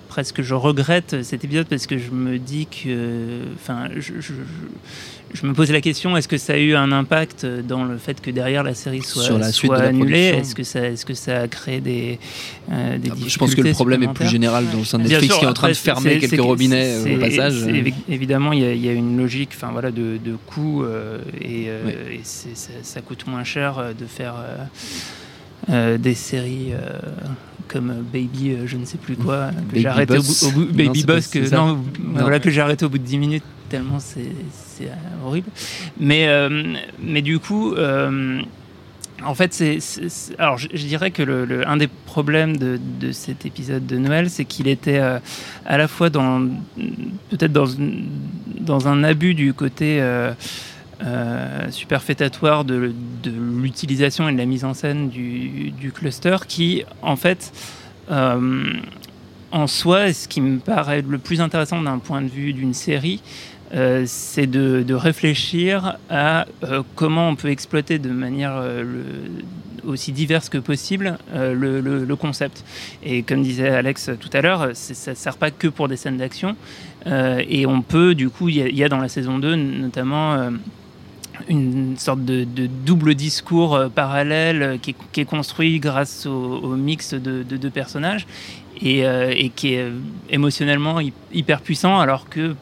presque 0.08 0.42
je 0.42 0.54
regrette 0.54 1.22
cet 1.24 1.44
épisode 1.44 1.66
parce 1.66 1.86
que 1.86 1.98
je 1.98 2.10
me 2.10 2.38
dis 2.38 2.66
que, 2.66 3.40
enfin, 3.54 3.88
je, 3.96 4.00
je- 4.00 4.20
je- 4.20 4.32
je 5.34 5.44
me 5.46 5.52
pose 5.52 5.70
la 5.72 5.80
question 5.80 6.16
est-ce 6.16 6.28
que 6.28 6.38
ça 6.38 6.52
a 6.54 6.56
eu 6.56 6.74
un 6.76 6.92
impact 6.92 7.44
dans 7.66 7.84
le 7.84 7.98
fait 7.98 8.20
que 8.22 8.30
derrière 8.30 8.62
la 8.62 8.74
série 8.74 9.02
soit, 9.02 9.24
Sur 9.24 9.38
la 9.38 9.52
soit 9.52 9.78
annulée? 9.78 10.32
Est-ce 10.38 10.54
que 10.54 10.62
ça, 10.62 10.80
est-ce 10.88 11.04
que 11.04 11.14
ça 11.14 11.40
a 11.42 11.48
créé 11.48 11.80
des, 11.80 12.18
euh, 12.70 12.96
des 12.98 13.10
Ah, 13.10 13.14
je 13.26 13.36
pense 13.36 13.50
que 13.54 13.60
le 13.60 13.64
difficultés 13.64 13.72
problème 13.72 14.02
est 14.04 14.12
plus 14.14 14.28
général 14.28 14.64
dans 14.72 14.75
le 14.80 14.84
sein 14.84 14.98
de 14.98 15.04
Netflix 15.04 15.26
sûr, 15.32 15.38
qui 15.40 15.44
est 15.44 15.48
en 15.48 15.52
train 15.54 15.68
de 15.68 15.74
fermer 15.74 16.18
quelques 16.18 16.40
robinets 16.40 16.94
euh, 17.06 17.16
au 17.16 17.20
passage. 17.20 17.64
évidemment, 18.08 18.52
il 18.52 18.60
y, 18.60 18.64
a- 18.64 18.72
il 18.72 18.84
y 18.84 18.88
a 18.88 18.92
une 18.92 19.16
logique, 19.18 19.50
enfin 19.54 19.70
voilà, 19.72 19.90
de, 19.90 20.18
de 20.22 20.36
coût 20.46 20.82
euh, 20.84 21.18
et, 21.40 21.64
euh, 21.68 21.82
Oui. 21.86 21.92
et 22.16 22.20
c'est- 22.22 22.56
ça, 22.56 22.70
ça 22.82 23.00
coûte 23.00 23.26
moins 23.26 23.44
cher 23.44 23.82
de 23.98 24.06
faire 24.06 24.34
euh, 25.70 25.98
des 25.98 26.14
séries 26.14 26.72
comme 27.68 28.04
Baby, 28.12 28.56
je 28.66 28.76
ne 28.76 28.84
sais 28.84 28.98
plus 28.98 29.16
quoi, 29.16 29.50
que 29.72 29.78
j'ai 29.80 29.86
arrêté 29.88 30.18
au 30.18 30.22
bout, 30.22 30.46
au 30.46 30.72
Baby 30.72 31.02
Boss, 31.04 31.26
que 31.26 31.38
non, 31.54 31.66
Non. 31.76 31.82
voilà 32.20 32.38
que 32.38 32.50
j'ai 32.50 32.60
arrêté 32.60 32.84
au 32.84 32.88
bout 32.88 32.98
de 32.98 33.04
10 33.04 33.18
minutes 33.18 33.44
tellement 33.68 33.98
c'est 33.98 34.22
horrible. 35.24 35.48
Mais 35.98 36.28
mais 37.02 37.22
du 37.22 37.38
coup. 37.40 37.74
En 39.24 39.34
fait, 39.34 39.52
c'est, 39.54 39.78
alors 40.38 40.58
je, 40.58 40.68
dirais 40.68 41.10
que 41.10 41.22
des 41.76 41.88
problèmes 41.88 42.56
de, 42.56 43.12
cet 43.12 43.46
épisode 43.46 43.86
de 43.86 43.96
Noël, 43.96 44.28
c'est 44.28 44.44
qu'il 44.44 44.68
était 44.68 44.98
euh, 44.98 45.18
à 45.64 45.78
la 45.78 45.88
fois 45.88 46.10
peut-être 46.10 47.52
dans, 47.52 48.88
un 48.88 49.04
abus 49.04 49.34
du 49.34 49.54
côté 49.54 50.00
euh, 50.00 50.32
euh, 51.04 51.70
superfétatoire 51.70 52.64
de, 52.64 52.92
l'utilisation 53.24 54.28
et 54.28 54.32
de 54.32 54.38
la 54.38 54.46
mise 54.46 54.64
en 54.64 54.74
scène 54.74 55.08
du, 55.08 55.70
du 55.70 55.92
cluster, 55.92 56.36
qui 56.46 56.84
en 57.02 57.16
fait 57.16 57.52
en 59.52 59.66
soi, 59.66 60.12
ce 60.12 60.28
qui 60.28 60.40
me 60.40 60.58
paraît 60.58 61.02
le 61.02 61.18
plus 61.18 61.40
intéressant 61.40 61.80
d'un 61.80 61.98
point 61.98 62.20
de 62.20 62.28
vue 62.28 62.52
d'une 62.52 62.74
série, 62.74 63.22
euh, 63.74 64.04
c'est 64.06 64.46
de, 64.46 64.94
réfléchir 64.94 65.98
à 66.08 66.46
euh, 66.62 66.82
comment 66.94 67.28
on 67.28 67.36
peut 67.36 67.48
exploiter 67.48 67.98
de 67.98 68.10
manière 68.10 68.56
euh, 68.56 68.84
aussi 69.84 70.12
diverse 70.12 70.48
que 70.48 70.58
possible 70.58 71.18
le, 71.34 72.14
concept. 72.14 72.64
Et 73.02 73.22
comme 73.22 73.42
disait 73.42 73.68
Alex 73.68 74.10
tout 74.20 74.30
à 74.32 74.40
l'heure, 74.40 74.70
ça 74.74 75.10
ne 75.10 75.16
sert 75.16 75.36
pas 75.36 75.50
que 75.50 75.68
pour 75.68 75.88
des 75.88 75.96
scènes 75.96 76.16
d'action. 76.16 76.56
Et 77.06 77.66
on 77.66 77.82
peut, 77.82 78.14
du 78.14 78.30
coup, 78.30 78.48
il 78.48 78.56
y, 78.56 78.74
y 78.74 78.84
a 78.84 78.88
dans 78.88 78.98
la 78.98 79.08
saison 79.08 79.38
2 79.38 79.54
notamment 79.54 80.50
une 81.48 81.96
sorte 81.98 82.24
de, 82.24 82.46
double 82.84 83.14
discours 83.14 83.74
euh, 83.74 83.88
parallèle 83.88 84.62
euh, 84.62 84.76
qui 84.78 84.94
est, 85.20 85.24
construit 85.24 85.80
grâce 85.80 86.26
au, 86.26 86.76
mix 86.76 87.14
de 87.14 87.42
de 87.42 87.56
deux 87.56 87.70
personnages 87.70 88.26
et, 88.80 89.06
euh, 89.06 89.32
qui 89.54 89.74
est 89.74 89.86
émotionnellement 90.30 91.00
hy- 91.00 91.12
hyper 91.32 91.60
puissant, 91.62 91.98
alors 91.98 92.28
que 92.28 92.54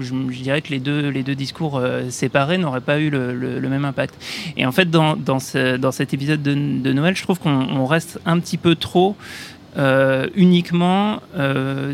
je, 0.00 0.14
dirais 0.42 0.62
que 0.62 0.70
les 0.70 0.78
deux, 0.78 1.08
les 1.08 1.22
deux 1.22 1.34
discours 1.34 1.82
séparés 2.10 2.58
n'auraient 2.58 2.80
pas 2.80 3.00
eu 3.00 3.10
le, 3.10 3.60
même 3.60 3.84
impact. 3.84 4.14
Et 4.56 4.64
en 4.66 4.72
fait, 4.72 4.88
dans, 4.88 5.16
dans, 5.16 5.40
ce- 5.40 5.76
dans 5.76 5.90
cet 5.90 6.14
épisode 6.14 6.42
de, 6.42 6.92
Noël, 6.92 7.16
je 7.16 7.22
trouve 7.22 7.40
qu'on 7.40 7.50
on 7.50 7.86
reste 7.86 8.20
un 8.24 8.38
petit 8.38 8.56
peu 8.56 8.76
trop 8.76 9.16
uniquement 10.36 11.20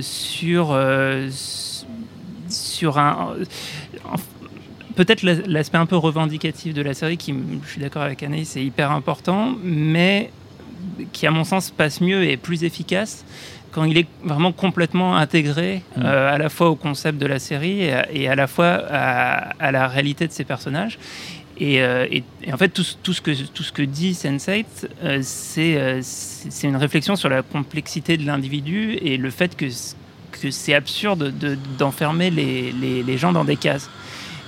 sur, 0.00 0.78
sur 2.50 2.98
un. 2.98 3.34
Peut-être 4.98 5.22
la- 5.22 5.34
l'aspect 5.46 5.78
un 5.78 5.86
peu 5.86 5.94
revendicatif 5.96 6.74
de 6.74 6.82
la 6.82 6.92
série, 6.92 7.16
qui, 7.16 7.32
je 7.64 7.70
suis 7.70 7.80
d'accord 7.80 8.02
avec 8.02 8.20
Anaïs, 8.24 8.48
c'est 8.48 8.64
hyper 8.64 8.90
important, 8.90 9.54
mais 9.62 10.32
qui, 11.12 11.24
à 11.24 11.30
mon 11.30 11.44
sens, 11.44 11.70
passe 11.70 12.00
mieux 12.00 12.24
et 12.24 12.32
est 12.32 12.36
plus 12.36 12.64
efficace 12.64 13.24
quand 13.70 13.84
il 13.84 13.96
est 13.96 14.08
vraiment 14.24 14.50
complètement 14.50 15.16
intégré 15.16 15.82
Mm. 15.96 16.00
euh, 16.04 16.34
à 16.34 16.36
la 16.38 16.48
fois 16.48 16.68
au 16.70 16.74
concept 16.74 17.16
de 17.20 17.26
la 17.26 17.38
série 17.38 17.82
et 17.82 17.92
à, 17.92 18.12
et 18.12 18.26
à 18.28 18.34
la 18.34 18.48
fois 18.48 18.82
à, 18.90 19.50
à 19.60 19.70
la 19.70 19.86
réalité 19.86 20.26
de 20.26 20.32
ses 20.32 20.42
personnages. 20.42 20.98
Et, 21.60 21.80
euh, 21.80 22.06
et- 22.10 22.24
et 22.42 22.52
en 22.52 22.56
fait, 22.56 22.70
tout, 22.70 22.82
ce- 22.82 22.96
tout 23.00 23.12
ce 23.12 23.20
que, 23.20 23.30
tout 23.30 23.62
ce 23.62 23.70
que 23.70 23.82
dit 23.82 24.14
Sense8, 24.14 24.64
euh, 25.04 25.20
c'est 25.22 26.66
une 26.66 26.76
réflexion 26.76 27.14
sur 27.14 27.28
la 27.28 27.42
complexité 27.42 28.16
de 28.16 28.26
l'individu 28.26 28.94
et 29.00 29.16
le 29.16 29.30
fait 29.30 29.56
que, 29.56 29.66
que 30.32 30.50
c'est 30.50 30.74
absurde 30.74 31.32
de- 31.38 31.56
d'enfermer 31.78 32.30
les, 32.30 32.72
les- 32.72 33.04
les 33.04 33.16
gens 33.18 33.30
dans 33.32 33.44
des 33.44 33.56
cases. 33.56 33.88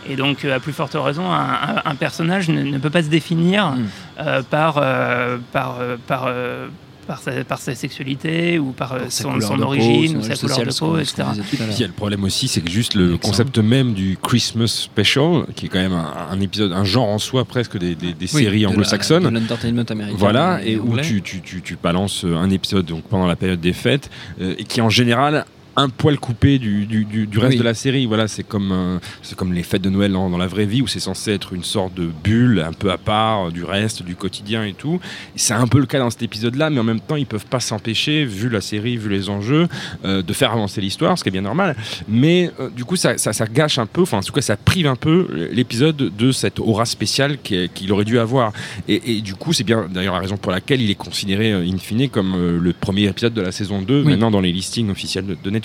Et 0.09 0.17
donc, 0.17 0.45
euh, 0.45 0.57
à 0.57 0.61
plus 0.61 0.73
forte 0.73 0.97
raison, 0.99 1.27
un, 1.31 1.39
un- 1.39 1.83
un 1.85 1.95
personnage 1.95 2.49
ne, 2.49 2.63
ne 2.63 2.79
peut 2.79 2.91
pas 2.91 3.03
se 3.03 3.09
définir 3.09 3.73
Mm. 3.73 3.79
euh, 4.21 4.43
par, 4.43 4.79
euh, 4.79 5.37
par, 5.53 5.77
euh, 5.81 5.97
par, 6.07 6.25
euh, 6.27 6.69
par 7.07 7.19
sa, 7.19 7.33
par 7.45 7.59
sa 7.59 7.75
sexualité 7.75 8.59
ou 8.61 8.71
par 8.71 8.95
son, 9.09 9.33
peau, 9.39 9.63
origine 9.63 10.13
son 10.13 10.19
ou 10.19 10.23
sa 10.23 10.37
couleur 10.37 10.59
de 10.65 10.79
peau, 10.79 10.97
etc. 10.99 11.25
il 11.73 11.81
y 11.81 11.85
a 11.85 11.87
le 11.89 11.93
problème 11.93 12.23
aussi, 12.25 12.47
c'est 12.47 12.61
que 12.61 12.71
juste 12.71 12.95
le 12.95 13.17
concept 13.19 13.59
même 13.59 13.95
du 13.95 14.17
Christmas 14.23 14.69
Special, 14.69 15.45
qui 15.57 15.67
est 15.67 15.69
quand 15.69 15.81
même 15.81 15.93
un, 15.93 16.13
un 16.31 16.41
épisode, 16.41 16.73
un 16.73 16.85
genre 16.85 17.09
en 17.09 17.19
soi 17.19 17.45
presque 17.45 17.79
des, 17.79 17.95
des- 17.97 18.13
des 18.13 18.33
Oui, 18.35 18.45
séries 18.45 18.63
de 18.63 18.67
anglo-saxonnes. 18.69 19.25
de 19.25 19.29
l'entertainment 19.31 19.83
américain. 19.91 20.17
Voilà, 20.19 20.61
et 20.65 20.77
où 20.79 20.97
tu, 20.99 21.21
tu, 21.23 21.41
tu, 21.41 21.63
tu 21.63 21.77
balances 21.83 22.25
un 22.25 22.49
épisode 22.51 22.87
donc, 22.87 23.03
pendant 23.05 23.27
la 23.27 23.37
période 23.37 23.61
des 23.61 23.73
fêtes, 23.73 24.09
euh, 24.41 24.55
et 24.57 24.65
qui 24.65 24.81
en 24.81 24.91
général 24.91 25.47
un 25.76 25.88
poil 25.88 26.18
coupé 26.18 26.59
du, 26.59 26.87
du, 26.87 27.04
du- 27.04 27.26
du 27.26 27.38
reste 27.38 27.52
Oui. 27.52 27.59
de 27.59 27.62
la 27.64 27.74
série. 27.74 28.06
Voilà, 28.06 28.28
c'est 28.28 28.42
comme, 28.42 28.72
euh, 28.72 28.98
c'est 29.22 29.37
comme 29.37 29.52
les 29.52 29.62
fêtes 29.62 29.83
de 29.83 29.90
Noël 29.90 30.12
dans, 30.12 30.28
dans 30.28 30.38
la 30.38 30.46
vraie 30.46 30.66
vie, 30.66 30.83
où 30.83 30.87
c'est 30.87 31.00
censé 31.00 31.33
être 31.33 31.52
une 31.52 31.64
sorte 31.64 31.94
de 31.94 32.09
bulle 32.24 32.64
un 32.66 32.72
peu 32.72 32.90
à 32.90 32.98
part 32.98 33.48
euh, 33.48 33.50
du 33.50 33.64
reste, 33.64 34.02
du 34.02 34.16
quotidien 34.16 34.64
et 34.64 34.72
tout. 34.72 35.00
C'est 35.37 35.54
un 35.54 35.66
peu 35.66 35.78
le 35.78 35.87
cas 35.87 35.98
dans 35.98 36.11
cet 36.11 36.22
épisode-là, 36.22 36.70
mais 36.70 36.80
en 36.80 36.85
même 36.85 37.00
temps, 37.00 37.16
ils 37.16 37.26
peuvent 37.26 37.46
pas 37.46 37.61
s'empêcher, 37.61 38.24
vu 38.24 38.48
la 38.48 38.61
série, 38.61 38.96
vu 38.96 39.09
les 39.09 39.28
enjeux, 39.30 39.68
euh, 40.04 40.22
de 40.22 40.33
faire 40.33 40.52
avancer 40.52 40.80
l'histoire, 40.80 41.16
ce 41.18 41.22
qui 41.22 41.28
est 41.28 41.33
bien 41.33 41.40
normal. 41.42 41.76
Mais 42.09 42.50
du 42.76 42.85
coup, 42.85 42.96
ça, 42.96 43.16
ça, 43.18 43.33
ça 43.33 43.46
gâche 43.46 43.78
un 43.78 43.87
peu, 43.87 44.02
enfin, 44.02 44.18
en 44.18 44.22
tout 44.22 44.33
cas, 44.33 44.40
ça 44.42 44.56
prive 44.56 44.87
un 44.87 44.96
peu 44.96 45.48
l'épisode 45.52 45.96
de 46.16 46.33
cette 46.33 46.59
aura 46.59 46.85
spéciale 46.85 47.38
qui- 47.42 47.68
qu'il 47.74 47.92
aurait 47.92 48.04
dû 48.04 48.18
avoir. 48.18 48.52
Et, 48.88 49.16
et 49.16 49.20
du 49.20 49.35
coup, 49.35 49.52
c'est 49.52 49.64
bien 49.64 49.87
d'ailleurs 49.92 50.14
la 50.14 50.20
raison 50.20 50.37
pour 50.37 50.52
laquelle 50.52 50.80
il 50.83 50.90
est 50.90 50.94
considéré 50.94 51.52
in 51.52 51.78
fine 51.78 52.09
comme 52.09 52.59
le 52.61 52.72
premier 52.72 53.04
épisode 53.04 53.35
de 53.35 53.40
la 53.42 53.52
saison 53.52 53.83
2, 53.83 54.02
Oui. 54.02 54.11
maintenant 54.11 54.30
dans 54.30 54.40
les 54.40 54.52
listings 54.52 54.90
officiels 54.90 55.26
de, 55.26 55.37
de 55.42 55.50
Netflix. 55.50 55.60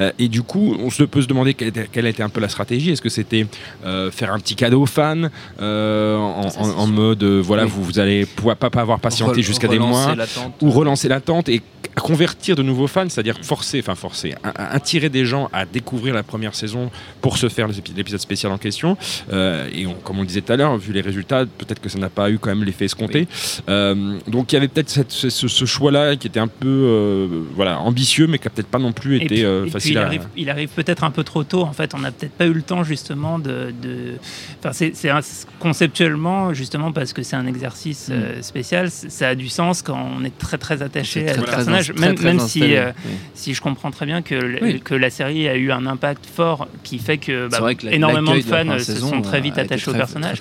Euh, 0.00 0.12
et 0.18 0.28
du 0.28 0.42
coup, 0.42 0.76
on 0.80 0.90
se 0.90 1.02
peut 1.04 1.22
se 1.22 1.26
demander 1.26 1.54
quelle, 1.54 1.68
était- 1.68 1.88
quelle 1.90 2.06
a 2.06 2.08
été 2.08 2.22
un 2.22 2.28
peu 2.28 2.40
la 2.40 2.48
stratégie. 2.48 2.90
Est-ce 2.90 3.02
que 3.02 3.08
c'était 3.08 3.46
euh, 3.84 4.10
faire 4.10 4.32
un 4.32 4.38
petit 4.38 4.54
cadeau 4.56 4.82
aux 4.82 4.86
fans 4.86 5.22
euh, 5.60 6.16
en, 6.16 6.50
Ça, 6.50 6.60
en- 6.60 6.64
c'est 6.64 6.70
en 6.72 6.84
sûr. 6.86 6.94
mode, 6.94 7.24
voilà, 7.24 7.64
Oui. 7.64 7.70
vous, 7.74 7.84
vous 7.84 7.98
allez 7.98 8.26
pouvoir 8.26 8.56
pas, 8.56 8.70
pas 8.70 8.80
avoir 8.80 9.00
patienté 9.00 9.32
Rel- 9.36 9.42
jusqu'à 9.44 9.68
des 9.68 9.78
mois 9.78 10.14
l'attente. 10.14 10.54
ou 10.62 10.70
relancer 10.70 11.08
l'attente 11.08 11.48
et 11.48 11.62
convertir 12.08 12.54
de 12.54 12.62
nouveaux 12.62 12.86
fans, 12.86 13.08
c'est-à-dire 13.08 13.38
forcer, 13.40 13.78
enfin 13.80 13.94
forcer, 13.94 14.34
attirer 14.54 15.08
des 15.08 15.24
gens 15.24 15.48
à 15.54 15.64
découvrir 15.64 16.12
la 16.14 16.22
première 16.22 16.54
saison 16.54 16.90
pour 17.22 17.38
se 17.38 17.48
faire 17.48 17.66
l'épisode 17.96 18.20
spécial 18.20 18.52
en 18.52 18.58
question. 18.58 18.98
Euh, 19.32 19.66
et 19.72 19.86
on- 19.86 19.94
comme 19.94 20.18
on 20.18 20.20
le 20.20 20.26
disait 20.26 20.42
tout 20.42 20.52
à 20.52 20.56
l'heure, 20.56 20.76
vu 20.76 20.92
les 20.92 21.00
résultats, 21.00 21.46
peut-être 21.46 21.80
que 21.80 21.88
ça 21.88 21.98
n'a 21.98 22.10
pas 22.10 22.30
eu 22.30 22.38
quand 22.38 22.50
même 22.50 22.62
l'effet 22.62 22.84
escompté. 22.84 23.26
Euh, 23.70 24.18
donc 24.28 24.52
il 24.52 24.56
y 24.56 24.58
avait 24.58 24.68
peut-être 24.68 24.90
ce, 24.90 25.30
ce- 25.30 25.48
ce 25.48 25.64
choix-là 25.64 26.16
qui 26.16 26.26
était 26.26 26.40
un 26.40 26.46
peu 26.46 26.68
euh, 26.68 27.26
voilà, 27.54 27.78
ambitieux, 27.80 28.26
mais 28.26 28.38
qui 28.38 28.48
a 28.48 28.50
peut-être 28.50 28.68
pas 28.68 28.78
non 28.78 28.92
plus 28.92 29.14
Et 29.14 29.24
été 29.24 29.26
puis, 29.36 29.44
euh, 29.46 29.60
et 29.60 29.62
puis 29.62 29.70
facile 29.70 29.92
il 29.92 29.98
à. 29.98 30.04
arrive, 30.04 30.26
il 30.36 30.50
arrive 30.50 30.68
peut-être 30.68 31.04
un 31.04 31.10
peu 31.10 31.24
trop 31.24 31.42
tôt. 31.42 31.62
En 31.62 31.72
fait, 31.72 31.94
on 31.94 32.00
n'a 32.00 32.12
peut-être 32.12 32.32
pas 32.34 32.44
eu 32.44 32.52
le 32.52 32.60
temps 32.62 32.84
justement 32.84 33.38
de. 33.38 33.72
de- 33.82 34.16
Enfin, 34.58 34.74
c'est, 34.74 34.92
c'est 34.94 35.08
un- 35.08 35.20
conceptuellement 35.58 36.52
justement 36.52 36.92
parce 36.92 37.12
que 37.14 37.22
c'est 37.22 37.36
un 37.36 37.46
exercice 37.46 38.08
euh, 38.10 38.42
spécial. 38.42 38.90
Ça 38.90 39.28
a 39.30 39.34
du 39.34 39.48
sens 39.48 39.80
quand 39.80 39.98
on 40.20 40.22
est 40.24 40.36
très 40.38 40.58
très 40.58 40.82
attaché 40.82 41.22
Mm. 41.24 41.28
À 41.28 41.32
très, 41.34 41.44
personnage, 41.44 41.92
très, 41.94 42.06
même, 42.06 42.14
très 42.16 42.24
même 42.26 42.40
installé. 42.40 42.66
si. 42.66 42.76
euh, 42.76 42.92
Oui. 43.06 43.12
si 43.34 43.54
je 43.54 43.60
comprends 43.60 43.90
très 43.90 44.06
bien 44.06 44.22
que, 44.22 44.34
le- 44.34 44.58
Oui. 44.62 44.80
que 44.80 44.94
la 44.94 45.10
série 45.10 45.48
a 45.48 45.56
eu 45.56 45.72
un 45.72 45.86
impact 45.86 46.26
fort 46.26 46.68
qui 46.82 46.98
fait 46.98 47.18
que, 47.18 47.48
bah, 47.48 47.74
que 47.74 47.86
la- 47.86 47.92
énormément 47.92 48.34
de 48.34 48.40
fans 48.40 48.56
première 48.58 48.80
se 48.80 48.96
sont 48.96 49.22
très 49.22 49.38
a 49.38 49.40
vite 49.40 49.58
attachés 49.58 49.90
au 49.90 49.94
personnage. 49.94 50.38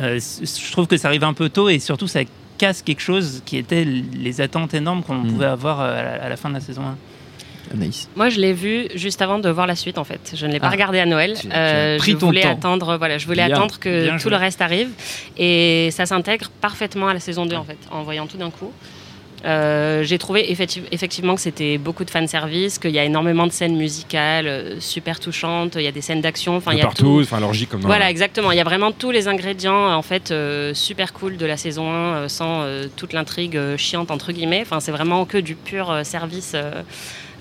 Euh, 0.00 0.18
je 0.18 0.72
trouve 0.72 0.86
que 0.86 0.96
ça 0.96 1.08
arrive 1.08 1.24
un 1.24 1.34
peu 1.34 1.48
tôt 1.48 1.68
et 1.68 1.78
surtout 1.78 2.06
ça 2.08 2.20
casse 2.58 2.82
quelque 2.82 3.00
chose 3.00 3.42
qui 3.44 3.56
était 3.56 3.84
les 3.84 4.40
attentes 4.40 4.74
énormes 4.74 5.02
qu'on 5.02 5.14
Mm. 5.16 5.26
pouvait 5.32 5.46
avoir 5.46 5.80
euh, 5.80 5.98
à 5.98 6.02
la, 6.18 6.24
à 6.24 6.28
la 6.28 6.36
fin 6.36 6.48
de 6.48 6.54
la 6.54 6.60
saison 6.60 6.82
1. 6.82 6.96
Anaïs. 7.72 8.08
Moi, 8.14 8.28
je 8.28 8.38
l'ai 8.40 8.52
vu 8.52 8.88
juste 8.94 9.22
avant 9.22 9.38
de 9.38 9.48
voir 9.48 9.66
la 9.66 9.74
suite, 9.74 9.96
en 9.96 10.04
fait. 10.04 10.34
Je 10.36 10.46
ne 10.46 10.52
l'ai 10.52 10.60
pas 10.60 10.66
Ah. 10.66 10.70
regardé 10.70 10.98
à 11.00 11.06
Noël. 11.06 11.32
Tu- 11.34 11.48
tu 11.48 12.10
je 12.10 12.16
voulais 12.16 12.42
temps. 12.42 12.50
attendre, 12.50 12.96
voilà, 12.98 13.16
je 13.16 13.26
voulais 13.26 13.46
Bien. 13.46 13.56
attendre 13.56 13.78
que 13.80 14.10
tout 14.12 14.18
joué. 14.18 14.30
le 14.32 14.36
reste 14.36 14.60
arrive, 14.60 14.90
et 15.38 15.88
ça 15.90 16.04
s'intègre 16.04 16.50
parfaitement 16.60 17.08
à 17.08 17.14
la 17.14 17.20
saison 17.20 17.46
2, 17.46 17.56
en 17.56 17.64
fait, 17.64 17.78
en 17.90 18.02
voyant 18.02 18.26
tout 18.26 18.36
d'un 18.36 18.50
coup. 18.50 18.70
Euh, 19.44 20.02
J'ai 20.04 20.18
trouvé 20.18 20.50
effective- 20.50 20.84
effectivement 20.90 21.34
que 21.34 21.40
c'était 21.40 21.76
beaucoup 21.78 22.04
de 22.04 22.10
fanservice, 22.10 22.78
qu'il 22.78 22.90
y 22.92 22.98
a 22.98 23.04
énormément 23.04 23.46
de 23.46 23.52
scènes 23.52 23.76
musicales 23.76 24.46
euh, 24.46 24.80
super 24.80 25.20
touchantes, 25.20 25.74
il 25.76 25.82
y 25.82 25.86
a 25.86 25.92
des 25.92 26.00
scènes 26.00 26.20
d'action, 26.22 26.56
enfin 26.56 26.72
il 26.72 26.78
y 26.78 26.80
a 26.80 26.84
partout, 26.84 27.02
tout. 27.04 27.20
enfin 27.20 27.40
l'orgie 27.40 27.66
comme 27.66 27.80
dans 27.80 27.88
Voilà, 27.88 28.10
exactement. 28.10 28.52
Il 28.52 28.56
y 28.58 28.60
a 28.60 28.64
vraiment 28.64 28.90
tous 28.92 29.10
les 29.10 29.28
ingrédients 29.28 29.92
en 29.94 30.02
fait 30.02 30.30
euh, 30.30 30.72
super 30.74 31.12
cool 31.12 31.36
de 31.36 31.46
la 31.46 31.56
saison 31.56 31.90
1 31.90 31.94
euh, 31.94 32.28
sans 32.28 32.62
euh, 32.62 32.86
toute 32.96 33.12
l'intrigue 33.12 33.56
euh, 33.56 33.76
chiante 33.76 34.10
entre 34.10 34.32
guillemets. 34.32 34.62
Enfin, 34.62 34.80
c'est 34.80 34.92
vraiment 34.92 35.24
que 35.26 35.38
du 35.38 35.54
pur 35.54 35.90
euh, 35.90 36.04
service 36.04 36.54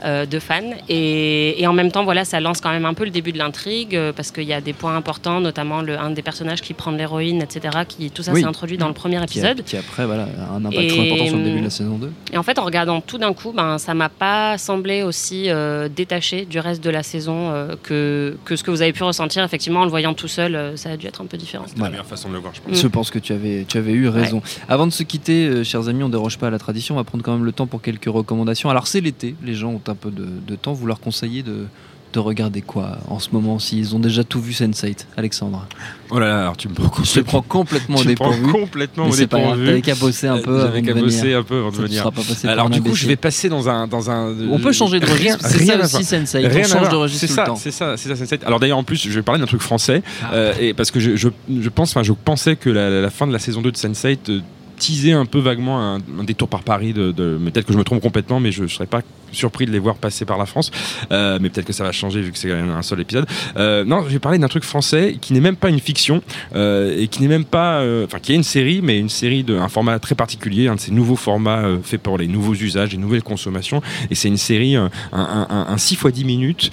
euh, 0.04 0.14
euh, 0.14 0.26
de 0.26 0.40
fans. 0.40 0.62
Et, 0.90 1.62
et 1.62 1.68
en 1.68 1.74
même 1.74 1.92
temps, 1.92 2.04
voilà, 2.04 2.26
ça 2.26 2.40
lance 2.40 2.62
quand 2.62 2.72
même 2.72 2.86
un 2.86 2.94
peu 2.94 3.04
le 3.06 3.10
début 3.10 3.32
de 3.32 3.38
l'intrigue 3.38 3.96
euh, 3.96 4.12
parce 4.14 4.32
qu'il 4.32 4.44
y 4.44 4.54
a 4.54 4.62
des 4.62 4.74
points 4.74 4.96
importants, 4.96 5.40
notamment 5.40 5.82
le, 5.82 5.98
un 5.98 6.12
des 6.12 6.22
personnages 6.22 6.62
qui 6.62 6.74
prend 6.74 6.92
de 6.92 6.98
l'héroïne, 6.98 7.42
etc. 7.42 7.80
Qui 7.88 8.12
tout 8.12 8.22
ça 8.24 8.32
Oui. 8.34 8.42
s'est 8.42 8.48
introduit 8.48 8.78
dans 8.78 8.88
le 8.88 8.94
premier 8.94 9.16
Qui, 9.18 9.22
a- 9.40 9.52
épisode. 9.52 9.64
qui 9.64 9.78
après 9.78 10.06
voilà, 10.06 10.24
a 10.40 10.54
un 10.56 10.66
impact 10.66 10.82
Et, 10.84 10.88
très 10.88 11.00
important 11.00 11.26
sur 11.28 11.38
le 11.38 11.44
début 11.44 11.60
de 11.60 11.64
la 11.64 11.70
saison 11.70 11.98
2. 11.98 12.12
Et 12.34 12.38
en 12.38 12.44
fait, 12.44 12.60
en 12.60 12.66
regardant 12.66 13.02
tout 13.02 13.18
d'un 13.18 13.34
coup, 13.34 13.54
ben, 13.54 13.78
ça 13.78 13.94
m'a 13.94 14.10
pas 14.10 14.58
semblé 14.58 15.04
aussi 15.04 15.50
euh, 15.50 15.90
détaché 15.90 16.46
du 16.46 16.60
reste 16.60 16.84
de 16.84 16.90
la 16.90 17.04
saison 17.04 17.52
euh, 17.52 17.76
que, 17.82 18.38
que 18.46 18.56
ce 18.56 18.64
que 18.64 18.72
vous 18.72 18.82
avez 18.82 18.94
pu 18.94 19.04
ressentir. 19.04 19.44
Effectivement, 19.44 19.82
en 19.82 19.86
le 19.86 19.90
voyant 19.90 20.14
tout 20.14 20.28
seul, 20.28 20.56
euh, 20.56 20.76
ça 20.76 20.90
a 20.92 20.98
dû 20.98 21.08
être 21.08 21.22
un 21.22 21.26
peu 21.26 21.38
différent. 21.38 21.66
C'est 21.68 21.80
la 21.80 21.90
meilleure 21.90 22.06
façon 22.06 22.30
de 22.30 22.34
le 22.34 22.40
voir, 22.40 22.54
je 22.54 22.62
pense. 22.62 22.72
Mm. 22.78 22.82
Je 22.82 22.88
pense 22.88 23.10
que 23.12 23.20
tu 23.20 23.34
avais, 23.34 23.66
tu 23.68 23.78
avais 23.78 23.94
eu 23.94 24.08
raison. 24.08 24.42
Avant 24.70 24.86
de 24.88 24.92
se 24.92 25.04
quitter, 25.04 25.46
euh, 25.48 25.64
chers 25.64 25.88
amis, 25.88 26.04
on 26.04 26.10
déroge 26.10 26.38
pas 26.38 26.48
à 26.48 26.52
la 26.52 26.60
tradition. 26.60 26.96
On 26.96 26.98
va 26.98 27.04
prendre 27.04 27.24
quand 27.24 27.34
même 27.34 27.46
le 27.46 27.52
temps 27.52 27.68
pour 27.68 27.82
quelques 27.82 28.06
recommandations. 28.06 28.70
Alors, 28.70 28.88
c'est 28.88 29.02
l'été, 29.02 29.36
les 29.44 29.54
gens 29.56 29.70
ont 29.72 29.82
un 29.88 29.93
peu 29.96 30.12
de, 30.12 30.26
de 30.48 30.56
temps. 30.56 30.74
Vous 30.74 30.86
leur 30.86 31.00
conseillez 31.00 31.44
de, 31.44 31.66
de 32.14 32.20
regarder 32.20 32.62
quoi 32.62 33.00
en 33.10 33.18
ce 33.20 33.30
moment 33.32 33.58
s'ils 33.58 33.96
ont 33.96 34.00
déjà 34.00 34.24
tout 34.24 34.40
vu 34.40 34.52
Sense8 34.52 35.06
Alexandre? 35.18 35.66
Oh 36.12 36.20
là 36.20 36.28
là, 36.28 36.42
alors 36.42 36.58
tu 36.58 36.68
me 36.70 36.74
prends 36.76 37.04
Je 37.04 37.14
te 37.14 37.20
prends 37.22 37.42
complètement 37.42 37.98
au 37.98 38.02
tu 38.04 38.10
me 38.10 38.14
prends 38.16 38.30
dépourvu. 38.30 38.52
complètement 38.52 39.10
Mais 39.10 39.26
pas 39.26 39.40
grave, 39.40 39.50
dépourvu. 39.52 39.66
t'avais 39.66 39.82
qu'à 39.82 39.96
bosser 39.96 40.28
un 40.28 40.38
peu 40.38 40.52
avant 40.60 40.66
J'avais 40.68 40.82
de 40.82 40.88
qu'à 40.88 40.94
bosser 40.94 41.34
un 41.34 41.42
peu 41.44 41.58
avant 41.58 41.72
de 41.72 41.76
venir. 41.78 42.06
Alors 42.46 42.68
un 42.68 42.70
du 42.70 42.82
coup, 42.84 42.94
je 42.94 43.08
vais 43.08 43.16
passer 43.16 43.50
dans 43.50 43.68
un 43.68 43.88
dans 43.88 44.12
un. 44.12 44.36
On 44.52 44.60
peut 44.60 44.72
changer 44.74 45.00
de 45.00 45.06
registre, 45.10 45.40
c'est 45.42 45.66
ça 45.66 45.76
aussi 45.80 45.92
voir. 45.92 46.04
Sense8. 46.04 46.48
Rien 46.48 46.62
On 46.66 46.68
change 46.68 46.90
de 46.90 46.96
registre 46.96 47.22
C'est 47.22 47.28
tout 47.28 47.34
le 47.34 47.36
ça, 47.36 47.46
temps. 47.46 47.56
c'est 47.56 47.72
ça, 47.72 47.98
c'est 47.98 48.16
ça, 48.16 48.24
Sense8. 48.26 48.46
Alors 48.46 48.60
d'ailleurs, 48.60 48.78
en 48.78 48.84
plus, 48.84 49.02
je 49.08 49.10
vais 49.10 49.24
parler 49.24 49.40
d'un 49.42 49.48
truc 49.48 49.62
français, 49.62 50.04
Ah. 50.24 50.34
euh, 50.34 50.54
et 50.60 50.74
parce 50.76 50.92
que 50.92 51.00
je, 51.00 51.16
je, 51.16 51.30
je 51.50 51.70
pense, 51.70 51.90
enfin, 51.92 52.04
je 52.04 52.14
pensais 52.14 52.56
que 52.56 52.70
la, 52.70 52.90
la 53.02 53.10
fin 53.10 53.26
de 53.26 53.34
la 53.34 53.40
saison 53.40 53.62
2 53.64 53.72
de 53.72 53.78
Sense8 53.78 54.18
euh, 54.30 54.40
teasait 54.78 55.14
un 55.14 55.26
peu 55.26 55.40
vaguement 55.40 55.80
un, 55.82 55.96
un 55.98 56.24
détour 56.24 56.48
par 56.48 56.62
Paris, 56.62 56.94
de, 56.94 57.12
de- 57.12 57.40
mais 57.42 57.50
peut-être 57.50 57.66
que 57.66 57.74
je 57.74 57.78
me 57.80 57.84
trompe 57.84 58.02
complètement, 58.02 58.40
mais 58.40 58.52
je 58.52 58.64
ne 58.64 58.68
serais 58.68 58.86
pas 58.88 59.02
surpris 59.34 59.66
de 59.66 59.72
les 59.72 59.80
voir 59.80 59.96
passer 59.96 60.26
par 60.26 60.38
la 60.38 60.46
France. 60.46 60.72
Euh, 61.12 61.40
mais 61.42 61.50
peut-être 61.50 61.66
que 61.66 61.74
ça 61.74 61.84
va 61.84 61.92
changer 61.92 62.22
vu 62.22 62.32
que 62.32 62.38
c'est 62.38 62.52
un 62.52 62.82
seul 62.82 63.02
épisode. 63.02 63.26
Euh, 63.58 63.84
non, 63.84 64.04
je 64.08 64.14
vais 64.14 64.20
parler 64.20 64.38
d'un 64.38 64.48
truc 64.48 64.64
français 64.64 65.18
qui 65.20 65.34
n'est 65.34 65.40
même 65.40 65.56
pas 65.56 65.70
une 65.70 65.80
fiction 65.80 66.22
euh, 66.56 66.96
et 66.98 67.08
qui 67.08 67.22
n'est 67.22 67.28
même 67.28 67.46
pas, 67.46 67.84
enfin, 68.04 68.20
qui 68.20 68.34
est 68.34 68.36
une 68.36 68.44
série, 68.44 68.82
mais 68.82 69.00
une 69.00 69.10
série 69.10 69.44
d'un 69.44 69.68
format 69.70 70.00
très 70.00 70.16
particulier, 70.16 70.68
un 70.68 70.76
de 70.76 70.80
ces 70.80 70.92
nouveaux 70.92 71.16
formats 71.16 71.64
faits 71.84 72.02
pour 72.02 72.18
les 72.18 72.28
nouveaux 72.28 72.54
usages, 72.54 72.92
les 72.92 72.98
nouvelles 72.98 73.24
consommations. 73.24 73.82
Et 74.10 74.16
c'est 74.16 74.28
une 74.28 74.38
série, 74.38 74.76
un, 74.76 74.92
un, 75.12 75.66
un 75.70 75.78
6 75.78 75.94
x 75.96 76.08
10 76.08 76.26
minutes 76.26 76.72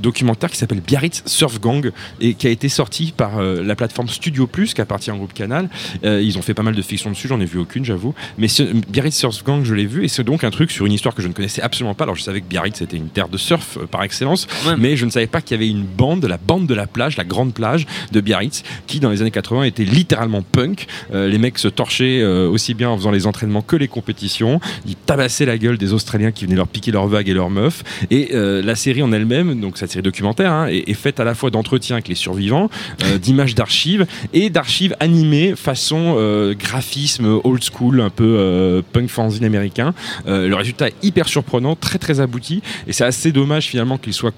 documentaire 0.00 0.50
qui 0.50 0.56
s'appelle 0.56 0.80
Biarritz 0.80 1.22
Surf 1.26 1.60
Gang 1.60 1.90
et 2.20 2.34
qui 2.34 2.46
a 2.46 2.50
été 2.50 2.68
sorti 2.68 3.12
par 3.16 3.42
la 3.42 3.74
plateforme 3.74 4.08
Studio 4.08 4.46
Plus 4.46 4.74
qui 4.74 4.80
appartient 4.80 5.10
au 5.10 5.16
groupe 5.16 5.32
Canal. 5.32 5.68
Ils 6.02 6.38
ont 6.38 6.42
fait 6.42 6.54
pas 6.54 6.62
mal 6.62 6.74
de 6.74 6.82
fiction 6.82 7.10
dessus, 7.10 7.28
j'en 7.28 7.40
ai 7.40 7.44
vu 7.44 7.58
aucune, 7.58 7.84
j'avoue. 7.84 8.14
Mais 8.38 8.48
Biarritz 8.88 9.16
Surf 9.16 9.44
Gang, 9.44 9.64
je 9.64 9.74
l'ai 9.74 9.86
vu 9.86 10.04
et 10.04 10.08
c'est 10.08 10.24
donc 10.24 10.44
un 10.44 10.50
truc 10.50 10.70
sur 10.70 10.86
une 10.86 10.92
histoire 10.92 11.14
que 11.14 11.22
je 11.22 11.28
ne 11.28 11.32
connaissais 11.50 11.62
absolument 11.62 11.94
pas. 11.94 12.04
Alors 12.04 12.14
je 12.14 12.22
savais 12.22 12.40
que 12.40 12.46
Biarritz 12.46 12.78
c'était 12.78 12.96
une 12.96 13.08
terre 13.08 13.28
de 13.28 13.36
surf 13.36 13.76
euh, 13.76 13.86
par 13.86 14.02
excellence, 14.04 14.46
mais 14.78 14.96
je 14.96 15.04
ne 15.04 15.10
savais 15.10 15.26
pas 15.26 15.40
qu'il 15.40 15.56
y 15.56 15.60
avait 15.60 15.68
une 15.68 15.84
bande, 15.84 16.24
la 16.24 16.36
bande 16.36 16.66
de 16.66 16.74
la 16.74 16.86
plage, 16.86 17.16
la 17.16 17.24
grande 17.24 17.52
plage 17.52 17.86
de 18.12 18.20
Biarritz, 18.20 18.62
qui 18.86 19.00
dans 19.00 19.10
les 19.10 19.20
années 19.20 19.30
80 19.30 19.64
était 19.64 19.84
littéralement 19.84 20.42
punk. 20.42 20.86
Euh, 21.12 21.28
les 21.28 21.38
mecs 21.38 21.58
se 21.58 21.68
torchaient 21.68 22.20
euh, 22.20 22.48
aussi 22.48 22.74
bien 22.74 22.90
en 22.90 22.96
faisant 22.96 23.10
les 23.10 23.26
entraînements 23.26 23.62
que 23.62 23.76
les 23.76 23.88
compétitions. 23.88 24.60
Ils 24.86 24.94
tabassaient 24.94 25.46
la 25.46 25.58
gueule 25.58 25.78
des 25.78 25.92
Australiens 25.92 26.30
qui 26.30 26.44
venaient 26.44 26.56
leur 26.56 26.68
piquer 26.68 26.92
leurs 26.92 27.08
vagues 27.08 27.28
et 27.28 27.34
leurs 27.34 27.50
meufs. 27.50 27.82
Et 28.10 28.30
la 28.32 28.74
série 28.74 29.02
en 29.02 29.12
elle-même, 29.12 29.60
donc 29.60 29.78
cette 29.78 29.90
série 29.90 30.02
documentaire, 30.02 30.52
hein, 30.52 30.66
est, 30.68 30.88
est 30.88 30.94
faite 30.94 31.20
à 31.20 31.24
la 31.24 31.34
fois 31.34 31.50
d'entretiens 31.50 31.96
avec 31.96 32.08
les 32.08 32.14
survivants, 32.14 32.70
d'images 33.20 33.54
d'archives 33.54 34.06
et 34.32 34.50
d'archives 34.50 34.94
animées 35.00 35.54
façon 35.56 36.14
graphisme 36.58 37.40
old 37.44 37.62
school, 37.62 38.00
un 38.00 38.10
peu 38.10 38.82
punk 38.92 39.08
fanzine 39.08 39.44
américain. 39.44 39.94
Le 40.26 40.54
résultat 40.54 40.88
est 40.88 40.94
hyper 41.02 41.28
surprenant, 41.28 41.39
très 41.80 41.98
très 41.98 42.20
abouti, 42.20 42.62
et 42.86 42.92
c'est 42.92 43.04
assez 43.04 43.32
dommage 43.32 43.66
finalement 43.66 43.98
qu'il 43.98 44.14
soit 44.14 44.34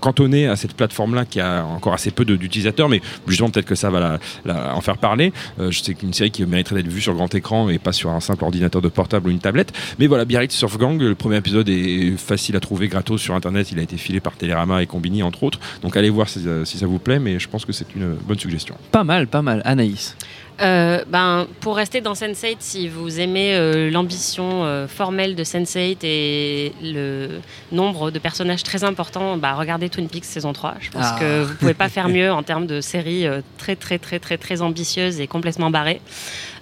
cantonné 0.00 0.46
à 0.46 0.56
cette 0.56 0.74
plateforme-là 0.74 1.24
qui 1.24 1.40
a 1.40 1.64
encore 1.64 1.94
assez 1.94 2.10
peu 2.10 2.24
d'utilisateurs, 2.24 2.88
mais 2.88 3.00
justement 3.26 3.50
peut-être 3.50 3.66
que 3.66 3.74
ça 3.74 3.90
va 3.90 4.18
en 4.46 4.80
faire 4.80 4.98
parler. 4.98 5.32
Euh, 5.58 5.70
je 5.70 5.80
sais 5.82 5.94
qu'une 5.94 6.12
série 6.12 6.30
qui 6.30 6.44
mériterait 6.44 6.82
d'être 6.82 6.92
vue 6.92 7.00
sur 7.00 7.14
grand 7.14 7.32
écran 7.34 7.68
et 7.68 7.78
pas 7.78 7.92
sur 7.92 8.10
un 8.10 8.20
simple 8.20 8.44
ordinateur 8.44 8.82
de 8.82 8.88
portable 8.88 9.28
ou 9.28 9.30
une 9.30 9.38
tablette. 9.38 9.72
Mais 9.98 10.06
voilà, 10.06 10.24
Biarritz 10.24 10.54
Surf 10.54 10.78
Gang, 10.78 11.00
le 11.00 11.14
premier 11.14 11.36
épisode 11.36 11.68
est 11.68 12.16
facile 12.16 12.56
à 12.56 12.60
trouver 12.60 12.88
gratos 12.88 13.20
sur 13.20 13.34
Internet. 13.34 13.72
Il 13.72 13.78
a 13.78 13.82
été 13.82 13.96
filé 13.96 14.20
par 14.20 14.36
Télérama 14.36 14.82
et 14.82 14.86
Combini 14.86 15.22
entre 15.22 15.42
autres. 15.42 15.60
Donc 15.82 15.96
allez 15.96 16.10
voir 16.10 16.28
si, 16.28 16.46
euh, 16.46 16.64
si 16.64 16.78
ça 16.78 16.86
vous 16.86 16.98
plaît, 16.98 17.18
mais 17.18 17.38
je 17.38 17.48
pense 17.48 17.64
que 17.64 17.72
c'est 17.72 17.94
une 17.94 18.14
bonne 18.14 18.38
suggestion. 18.38 18.76
Pas 18.92 19.04
mal, 19.04 19.26
pas 19.26 19.42
mal. 19.42 19.62
Anaïs. 19.64 20.16
Euh, 20.60 21.04
ben, 21.06 21.46
pour 21.60 21.76
rester 21.76 22.00
dans 22.00 22.12
Sense8, 22.12 22.56
si 22.58 22.88
vous 22.88 23.18
aimez 23.18 23.54
euh, 23.54 23.90
l'ambition 23.90 24.64
euh, 24.64 24.86
formelle 24.86 25.34
de 25.34 25.42
Sense8 25.42 25.98
et 26.02 26.72
le 26.82 27.40
nombre 27.72 28.10
de 28.10 28.18
personnages 28.18 28.62
très 28.62 28.84
importants 28.84 29.38
bah, 29.38 29.54
regardez 29.54 29.88
Twin 29.88 30.08
Peaks 30.08 30.26
saison 30.26 30.52
3. 30.52 30.74
Je 30.80 30.90
pense 30.90 31.06
Ah. 31.06 31.16
que 31.18 31.42
vous 31.44 31.54
pouvez 31.54 31.74
pas 31.74 31.88
faire 31.88 32.08
mieux 32.16 32.30
en 32.30 32.42
termes 32.42 32.66
de 32.66 32.80
série 32.80 33.26
très, 33.56 33.74
très, 33.74 33.98
très, 33.98 34.18
très, 34.18 34.36
très 34.36 34.60
ambitieuse 34.60 35.20
et 35.20 35.26
complètement 35.26 35.70
barrée. 35.70 36.00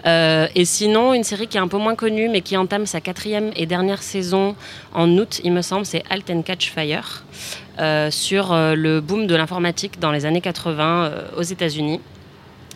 Et 0.06 0.64
sinon, 0.64 1.12
une 1.12 1.24
série 1.24 1.48
qui 1.48 1.58
est 1.58 1.60
un 1.60 1.68
peu 1.68 1.76
moins 1.76 1.94
connue, 1.94 2.28
mais 2.30 2.40
qui 2.40 2.56
entame 2.56 2.86
sa 2.86 3.00
quatrième 3.00 3.50
et 3.56 3.66
dernière 3.66 4.02
saison 4.02 4.54
en 4.94 5.08
août, 5.18 5.40
il 5.44 5.52
me 5.52 5.60
semble, 5.60 5.84
c'est 5.84 6.02
Halt 6.08 6.30
and 6.30 6.42
Catch 6.42 6.70
Fire, 6.72 7.24
sur 8.10 8.54
le 8.54 9.00
boom 9.00 9.26
de 9.26 9.34
l'informatique 9.34 9.98
dans 10.00 10.12
les 10.12 10.24
années 10.24 10.40
80 10.40 11.04
euh, 11.04 11.22
aux 11.36 11.42
États-Unis. 11.42 12.00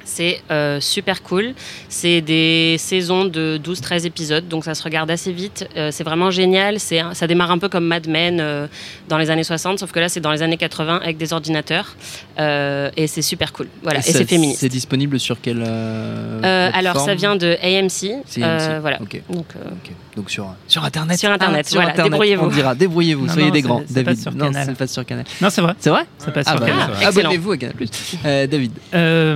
C'est 0.04 0.40
euh, 0.50 0.80
super 0.80 1.22
cool. 1.22 1.54
C'est 1.88 2.20
des 2.20 2.76
saisons 2.78 3.24
de 3.24 3.60
12-13 3.62 4.06
épisodes, 4.06 4.48
donc 4.48 4.64
ça 4.64 4.74
se 4.74 4.82
regarde 4.82 5.10
assez 5.10 5.32
vite. 5.32 5.68
Euh, 5.76 5.90
c'est 5.92 6.04
vraiment 6.04 6.30
génial. 6.30 6.78
Ça 6.80 7.26
démarre 7.26 7.50
un 7.50 7.58
peu 7.58 7.68
comme 7.68 7.86
Mad 7.86 8.06
Men 8.08 8.38
euh, 8.40 8.66
dans 9.08 9.18
les 9.18 9.30
années 9.30 9.44
60, 9.44 9.78
sauf 9.78 9.92
que 9.92 10.00
là 10.00 10.08
c'est 10.08 10.20
dans 10.20 10.32
les 10.32 10.42
années 10.42 10.56
80 10.56 11.00
avec 11.02 11.16
des 11.16 11.32
ordinateurs. 11.32 11.96
Euh, 12.38 12.90
et 12.96 13.06
c'est 13.06 13.22
super 13.22 13.52
cool. 13.52 13.68
Voilà, 13.82 14.00
et, 14.00 14.02
ça- 14.02 14.18
c'est 14.18 14.28
féministe. 14.28 14.60
C'est 14.60 14.68
disponible 14.68 15.18
sur 15.20 15.40
quelle 15.40 15.62
euh, 15.66 16.40
Euh, 16.44 16.70
alors 16.74 16.98
ça 17.00 17.14
vient 17.14 17.36
de 17.36 17.56
AMC. 17.62 18.22
C'est 18.26 18.42
Euh, 18.42 18.76
AMC. 18.76 18.80
voilà. 18.80 18.98
Donc, 18.98 19.14
euh, 19.56 20.22
sur 20.28 20.54
sur 20.68 20.84
internet. 20.84 21.18
Sur 21.18 21.30
Internet, 21.30 21.64
Ah, 21.66 21.68
sur 21.68 21.76
voilà, 21.76 21.90
Internet, 21.92 22.10
débrouillez-vous. 22.12 22.44
On 22.44 22.48
dira 22.48 22.74
débrouillez-vous. 22.74 23.26
Non, 23.26 23.32
soyez 23.32 23.48
non, 23.48 23.52
des 23.54 23.62
grands. 23.62 23.82
c'est 23.86 23.94
David. 23.94 24.16
pas 24.16 24.22
sur 24.22 24.32
non, 24.32 24.46
Canal. 24.46 24.66
c'est 24.66 24.76
pas 24.78 24.86
sur 24.86 25.04
Canal. 25.06 25.24
Non, 25.40 25.50
c'est 25.50 25.60
vrai. 25.60 25.74
C'est 25.78 25.90
vrai 25.90 26.02
Ça 26.18 26.30
passe 26.30 26.44
Ah 26.48 26.50
sur 26.52 26.60
bah, 26.60 26.66
Canal. 26.66 26.90
excellent. 26.90 27.08
abonnez-vous 27.28 27.52
à 27.52 27.56
Canal+. 27.56 27.76
Euh, 28.24 28.46
David, 28.46 28.72
Euh, 28.94 29.34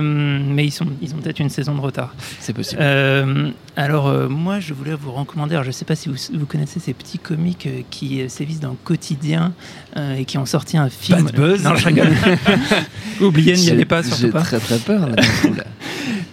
mais 0.57 0.65
ils, 0.65 0.71
sont, 0.71 0.87
ils 1.03 1.13
ont 1.13 1.17
peut-être 1.19 1.37
une 1.39 1.51
saison 1.51 1.75
de 1.75 1.81
retard. 1.81 2.15
c'est 2.39 2.51
possible. 2.51 2.81
Euh, 2.81 3.51
alors, 3.75 4.07
euh, 4.07 4.27
moi, 4.27 4.59
je 4.59 4.73
voulais 4.73 4.95
vous 4.95 5.11
recommander. 5.11 5.53
Alors, 5.53 5.63
je 5.63 5.69
ne 5.69 5.73
sais 5.73 5.85
pas 5.85 5.95
si 5.95 6.09
vous, 6.09 6.15
vous 6.33 6.47
connaissez 6.47 6.79
ces 6.79 6.93
petits 6.95 7.19
comiques 7.19 7.67
euh, 7.67 7.81
qui 7.91 8.27
sévissent 8.27 8.59
dans 8.59 8.71
le 8.71 8.77
quotidien 8.83 9.53
et 10.17 10.25
qui 10.25 10.37
ont 10.39 10.47
sorti 10.47 10.77
un 10.77 10.89
film. 10.89 11.25
Bad 11.25 11.35
Buzz. 11.35 11.63
Non, 11.63 11.75
je 11.75 11.85
rigole. 11.85 12.09
Oubliez, 13.21 13.53
n'y 13.53 13.63
J'ai- 13.65 13.71
allez 13.73 13.85
pas, 13.85 14.01
surtout 14.01 14.21
J'ai 14.23 14.29
pas. 14.31 14.41
très 14.41 14.59
très 14.59 14.79
peur 14.79 15.07
là. 15.07 15.15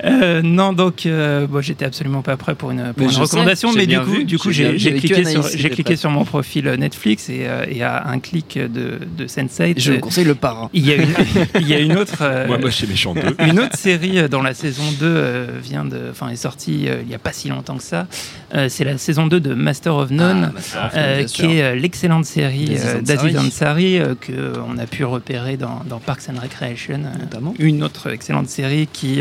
Euh, 0.02 0.42
non, 0.42 0.72
donc, 0.72 1.07
euh, 1.07 1.46
bon, 1.46 1.61
j'étais 1.61 1.85
absolument 1.85 2.22
pas 2.22 2.37
prêt 2.37 2.54
pour 2.54 2.70
une, 2.72 2.78
pour 2.92 2.94
Mais 2.98 3.04
une 3.04 3.11
je 3.11 3.20
recommandation, 3.20 3.70
sais, 3.72 3.78
mais 3.78 3.87
du 3.87 3.98
coup, 4.00 4.11
vu, 4.11 4.24
du 4.24 4.38
coup, 4.38 4.50
j'ai 4.50 4.74
cliqué, 4.76 5.24
sur, 5.24 5.44
cliqué 5.70 5.94
mon 6.09 6.24
profil 6.24 6.66
Netflix 6.78 7.28
et, 7.28 7.44
euh, 7.46 7.64
et 7.68 7.83
à 7.83 8.09
un 8.09 8.18
clic 8.18 8.59
de, 8.59 8.98
de 9.16 9.26
Sense8, 9.26 9.74
Je 9.78 9.92
vous 9.92 9.98
conseille 10.00 10.24
le 10.24 10.35
parrain. 10.35 10.68
il 10.72 10.85
y 10.87 10.92
a 10.92 10.96
une, 10.96 11.14
il 11.61 11.68
y 11.68 11.74
a 11.74 11.78
une 11.78 11.96
autre. 11.96 12.18
euh, 12.22 12.46
Moi, 12.46 12.59
moi, 12.59 12.70
chez 12.70 12.87
Méchant 12.87 13.14
2. 13.14 13.37
une 13.46 13.61
autre 13.61 13.76
série 13.76 14.28
dont 14.28 14.42
la 14.42 14.54
saison 14.54 14.83
2 14.98 15.07
euh, 15.07 15.46
vient 15.62 15.85
de, 15.85 15.98
enfin, 16.11 16.28
est 16.28 16.37
sortie 16.37 16.88
euh, 16.88 17.00
il 17.02 17.09
n'y 17.09 17.14
a 17.14 17.18
pas 17.18 17.33
si 17.33 17.48
longtemps 17.48 17.76
que 17.76 17.83
ça. 17.83 18.07
Euh, 18.54 18.68
c'est 18.68 18.85
la 18.85 18.98
saison 18.98 19.26
2 19.26 19.40
de 19.40 19.54
Master 19.54 19.94
of 19.96 20.11
None. 20.11 20.52
Ah, 20.76 21.22
qui 21.24 21.46
est 21.59 21.62
euh, 21.62 21.74
l'excellente 21.74 22.24
série 22.24 22.76
D'Aziz 23.02 23.37
Ansari. 23.38 23.98
euh, 23.98 24.14
que 24.20 24.52
on 24.68 24.76
a 24.78 24.87
pu 24.87 25.04
repérer 25.04 25.57
dans, 25.57 25.83
dans 25.88 25.98
Parks 25.98 26.22
and 26.28 26.40
Recreation, 26.40 27.00
Notamment. 27.20 27.54
une 27.59 27.83
autre 27.83 28.11
excellente 28.12 28.48
série 28.48 28.88
qui 28.92 29.20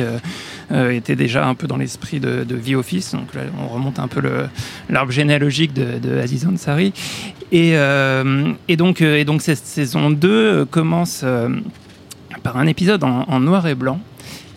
était 0.74 1.16
déjà 1.16 1.46
un 1.48 1.56
peu 1.56 1.68
dans 1.68 1.78
l'esprit 1.78 2.20
de, 2.20 2.44
de 2.44 2.56
The 2.58 2.76
Office. 2.76 3.14
Donc 3.14 3.34
là, 3.34 3.42
on 3.62 3.68
remonte 3.68 4.00
un 4.00 4.08
peu 4.08 4.22
l'arbre 4.90 5.12
généalogique 5.12 5.74
de, 5.74 6.00
de 6.00 6.18
Aziz 6.18 6.46
Ansari. 6.48 6.94
Et, 7.52 7.72
euh, 7.76 8.52
et 8.68 8.76
donc, 8.78 9.02
euh, 9.02 9.18
et 9.18 9.26
donc 9.26 9.42
cette 9.42 9.60
saison 9.66 10.10
2 10.10 10.30
euh, 10.30 10.66
commence 10.66 11.22
euh, 11.24 11.50
par 12.42 12.58
un 12.58 12.66
épisode 12.68 13.04
en, 13.04 13.24
en 13.28 13.40
noir 13.40 13.68
et 13.68 13.76
blanc. 13.76 14.00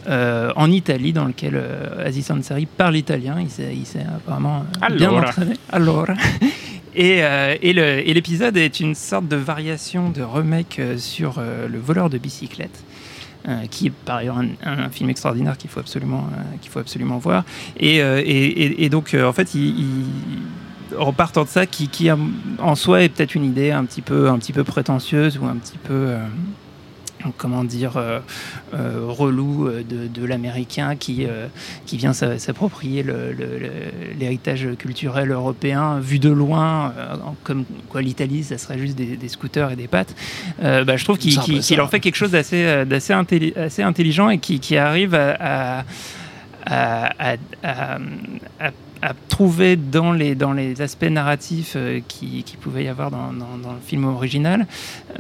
euh, 0.08 0.52
en 0.56 0.70
Italie, 0.70 1.12
dans 1.12 1.24
lequel 1.24 1.54
euh, 1.56 2.06
Aziz 2.06 2.30
Ansari 2.30 2.66
parle 2.66 2.96
italien, 2.96 3.36
il 3.40 3.50
s'est 3.50 4.06
apparemment 4.16 4.64
euh, 4.82 4.94
bien 4.94 5.10
entraîné. 5.10 5.54
Allora. 5.70 6.14
Et, 6.98 7.22
euh, 7.22 7.54
et 7.60 8.14
l'épisode 8.14 8.56
est 8.56 8.80
une 8.80 8.94
sorte 8.94 9.28
de 9.28 9.36
variation 9.36 10.08
de 10.08 10.22
remake 10.22 10.78
euh, 10.78 10.96
sur 10.96 11.34
euh, 11.38 11.68
le 11.68 11.78
voleur 11.78 12.08
de 12.08 12.16
bicyclette. 12.16 12.84
Euh, 13.48 13.66
qui 13.70 13.86
est 13.86 13.90
par 13.90 14.16
ailleurs 14.16 14.38
un, 14.64 14.88
film 14.90 15.10
extraordinaire 15.10 15.56
qu'il 15.56 15.70
faut 15.70 15.80
absolument 15.80 16.28
euh, 16.32 16.42
qu'il 16.60 16.70
faut 16.70 16.80
absolument 16.80 17.18
voir. 17.18 17.44
Et, 17.78 18.02
euh, 18.02 18.22
et, 18.24 18.88
donc 18.88 19.14
en 19.14 19.32
fait 19.32 19.54
il, 19.54 19.80
il- 19.80 20.06
en 20.98 21.12
partant 21.12 21.42
de 21.42 21.48
ça 21.48 21.66
qui, 21.66 21.88
qui 21.88 22.08
en 22.10 22.74
soi 22.74 23.02
est 23.02 23.08
peut-être 23.08 23.34
une 23.34 23.44
idée 23.44 23.72
un 23.72 23.84
petit 23.84 24.02
peu 24.02 24.28
un 24.28 24.38
petit 24.38 24.52
peu 24.52 24.64
prétentieuse 24.64 25.38
ou 25.38 25.44
un 25.44 25.56
petit 25.56 25.78
peu 25.78 26.14
comment 27.36 27.64
dire 27.64 27.96
euh, 27.96 28.20
euh, 28.74 29.00
relou 29.06 29.66
euh, 29.68 29.82
de, 29.82 30.06
de 30.08 30.24
l'américain 30.26 30.96
qui 30.96 31.26
qui 31.86 31.96
vient 31.96 32.12
s'a- 32.12 32.38
s'approprier 32.38 33.04
l'héritage 34.18 34.68
culturel 34.78 35.30
européen 35.30 35.98
vu 36.00 36.18
de 36.18 36.30
loin 36.30 36.92
comme 37.44 37.64
quoi 37.88 38.02
l'Italie 38.02 38.44
ça 38.44 38.58
serait 38.58 38.78
juste 38.78 38.96
des, 38.96 39.16
des 39.16 39.28
scooters 39.28 39.70
et 39.72 39.76
des 39.76 39.88
pattes. 39.88 40.14
Bah, 40.60 40.96
je 40.96 41.04
trouve 41.04 41.60
qu'il 41.60 41.80
en 41.80 41.88
fait 41.88 42.00
quelque 42.00 42.16
chose 42.16 42.30
d'assez 42.30 42.84
d'assez 42.86 43.12
intelli- 43.12 43.56
assez 43.58 43.82
intelligent 43.82 44.28
et 44.30 44.38
qui, 44.38 44.60
qui 44.60 44.76
arrive 44.76 45.14
à, 45.14 45.80
à- 45.80 45.84
à- 46.66 47.36
à- 47.62 47.98
à- 48.60 48.70
à- 49.06 49.14
trouver 49.28 49.76
dans 49.76 50.12
les, 50.12 50.34
dans 50.34 50.52
les 50.52 50.80
aspects 50.82 51.04
narratifs 51.04 51.74
euh, 51.76 52.00
qui, 52.06 52.42
qui 52.44 52.56
pouvait 52.56 52.84
y 52.84 52.88
avoir 52.88 53.10
dans, 53.10 53.32
dans- 53.32 53.58
dans 53.62 53.72
le 53.72 53.80
film 53.86 54.04
original, 54.04 54.66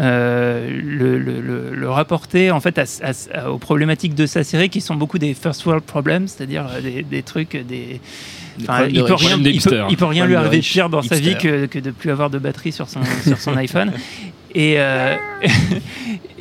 euh, 0.00 0.68
le, 0.82 1.18
le- 1.18 1.40
le- 1.40 1.74
le 1.74 1.90
rapporter 1.90 2.50
en 2.50 2.60
fait 2.60 2.78
à- 2.78 2.84
à- 3.02 3.38
à- 3.38 3.50
aux 3.50 3.58
problématiques 3.58 4.14
de 4.14 4.26
sa 4.26 4.44
série 4.44 4.68
qui 4.68 4.80
sont 4.80 4.94
beaucoup 4.94 5.18
des 5.18 5.34
first 5.34 5.64
world 5.66 5.84
problems, 5.84 6.28
c'est-à-dire 6.28 6.66
euh, 6.70 6.80
des, 6.80 7.02
des 7.02 7.22
trucs, 7.22 7.52
des, 7.52 7.62
Des 7.62 8.00
Enfin, 8.62 8.86
il, 8.88 9.04
peut 9.04 9.12
rien, 9.14 9.36
il, 9.36 9.42
peut, 9.42 9.50
d'hipster. 9.50 9.84
il 9.90 9.96
peut 9.98 10.06
rien 10.06 10.24
lui 10.26 10.34
arriver 10.34 10.58
de 10.58 10.62
pire 10.64 10.88
dans 10.88 11.02
sa 11.02 11.16
vie 11.16 11.36
que, 11.36 11.66
que 11.66 11.78
de 11.78 11.90
plus 11.90 12.10
avoir 12.10 12.30
de 12.30 12.38
batterie 12.38 12.72
sur 12.72 12.88
son, 12.88 13.00
sur 13.26 13.38
son 13.38 13.54
iPhone. 13.66 13.92
Et, 14.56 14.76
euh, 14.78 15.14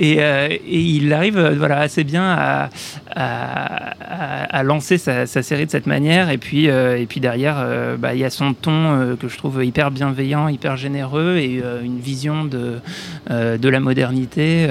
euh, 0.01 0.47
et 0.49 0.79
il 0.79 1.11
arrive 1.11 1.37
euh, 1.37 1.53
voilà, 1.57 1.79
assez 1.79 2.05
bien 2.05 2.23
à, 2.23 2.69
à, 3.13 4.63
lancer 4.63 4.97
sa, 4.97 5.25
série 5.25 5.65
de 5.65 5.71
cette 5.71 5.85
manière. 5.85 6.29
Et 6.29 6.37
puis, 6.37 6.65
et 6.65 7.05
puis 7.07 7.19
derrière, 7.19 7.65
bah, 7.99 8.13
il 8.13 8.21
y 8.21 8.23
a 8.23 8.29
son 8.29 8.53
ton 8.53 9.17
que 9.19 9.27
je 9.27 9.37
trouve 9.37 9.63
hyper 9.63 9.91
bienveillant, 9.91 10.47
hyper 10.47 10.77
généreux 10.77 11.37
et 11.37 11.61
une 11.83 11.99
vision 11.99 12.45
de, 12.45 12.79
de 13.29 13.69
la 13.69 13.79
modernité 13.79 14.67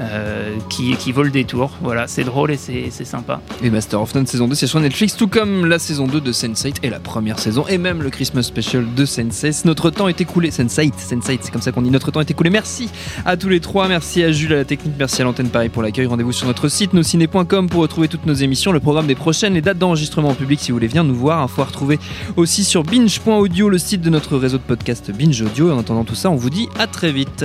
euh, 0.00 0.56
qui, 0.68 0.96
qui 0.96 1.12
vaut 1.12 1.22
le 1.22 1.30
détour. 1.30 1.70
Voilà, 1.80 2.06
c'est 2.06 2.24
drôle 2.24 2.50
et 2.50 2.56
c'est 2.56 2.90
sympa. 3.04 3.40
Et 3.62 3.70
Master 3.70 4.00
of 4.00 4.14
None 4.14 4.26
saison 4.26 4.48
2 4.48 4.54
c'est 4.54 4.66
sur 4.66 4.80
Netflix 4.80 5.16
tout 5.16 5.28
comme 5.28 5.66
la 5.66 5.78
saison 5.78 6.06
2 6.06 6.20
de 6.20 6.32
Sense8 6.32 6.76
et 6.82 6.90
la 6.90 6.98
première 6.98 7.38
saison 7.38 7.64
et 7.68 7.78
même 7.78 8.02
le 8.02 8.10
Christmas 8.10 8.42
special 8.42 8.86
de 8.94 9.04
Sense8 9.04 9.62
notre 9.66 9.90
temps 9.90 10.08
est 10.08 10.20
écoulé. 10.20 10.50
Sense8 10.50 10.94
Sense8 10.94 11.38
c'est 11.42 11.50
comme 11.50 11.62
ça 11.62 11.72
qu'on 11.72 11.82
dit 11.82 11.90
notre 11.90 12.10
temps 12.10 12.20
est 12.20 12.30
écoulé. 12.30 12.50
Merci 12.50 12.90
à 13.24 13.36
tous 13.36 13.48
les 13.48 13.60
trois. 13.60 13.88
Merci 13.88 14.22
à 14.22 14.32
Jules 14.32 14.52
à 14.52 14.56
la 14.56 14.64
technique. 14.64 14.94
Merci 14.98 15.22
à 15.22 15.24
l'antenne 15.24 15.48
Paris 15.48 15.68
pour 15.68 15.82
l'accueil. 15.82 16.06
Rendez-vous 16.06 16.32
sur 16.32 16.46
notre 16.46 16.68
site 16.68 16.92
nosciné.com 16.92 17.68
pour 17.68 17.82
retrouver 17.82 18.08
toutes 18.08 18.26
nos 18.26 18.34
émissions 18.34 18.72
le 18.72 18.80
programme 18.80 19.06
des 19.06 19.14
prochaines 19.14 19.54
les 19.54 19.62
dates 19.62 19.78
d'enregistrement 19.78 20.30
en 20.30 20.34
public 20.34 20.60
si 20.60 20.70
vous 20.72 20.76
voulez 20.76 20.88
venir 20.88 21.04
nous 21.04 21.14
voir. 21.14 21.40
Info 21.40 21.62
à 21.62 21.66
retrouver 21.66 21.98
aussi 22.36 22.64
sur 22.64 22.82
binge.audio 22.82 23.68
le 23.68 23.78
site 23.78 24.00
de 24.00 24.10
notre 24.10 24.36
réseau 24.36 24.58
de 24.58 24.62
podcast 24.62 25.10
Binge 25.12 25.40
Audio. 25.42 25.68
Et 25.68 25.72
en 25.72 25.78
attendant 25.78 26.04
tout 26.04 26.14
ça 26.14 26.30
on 26.30 26.36
vous 26.36 26.50
dit 26.50 26.68
à 26.78 26.86
très 26.86 27.12
vite 27.12 27.44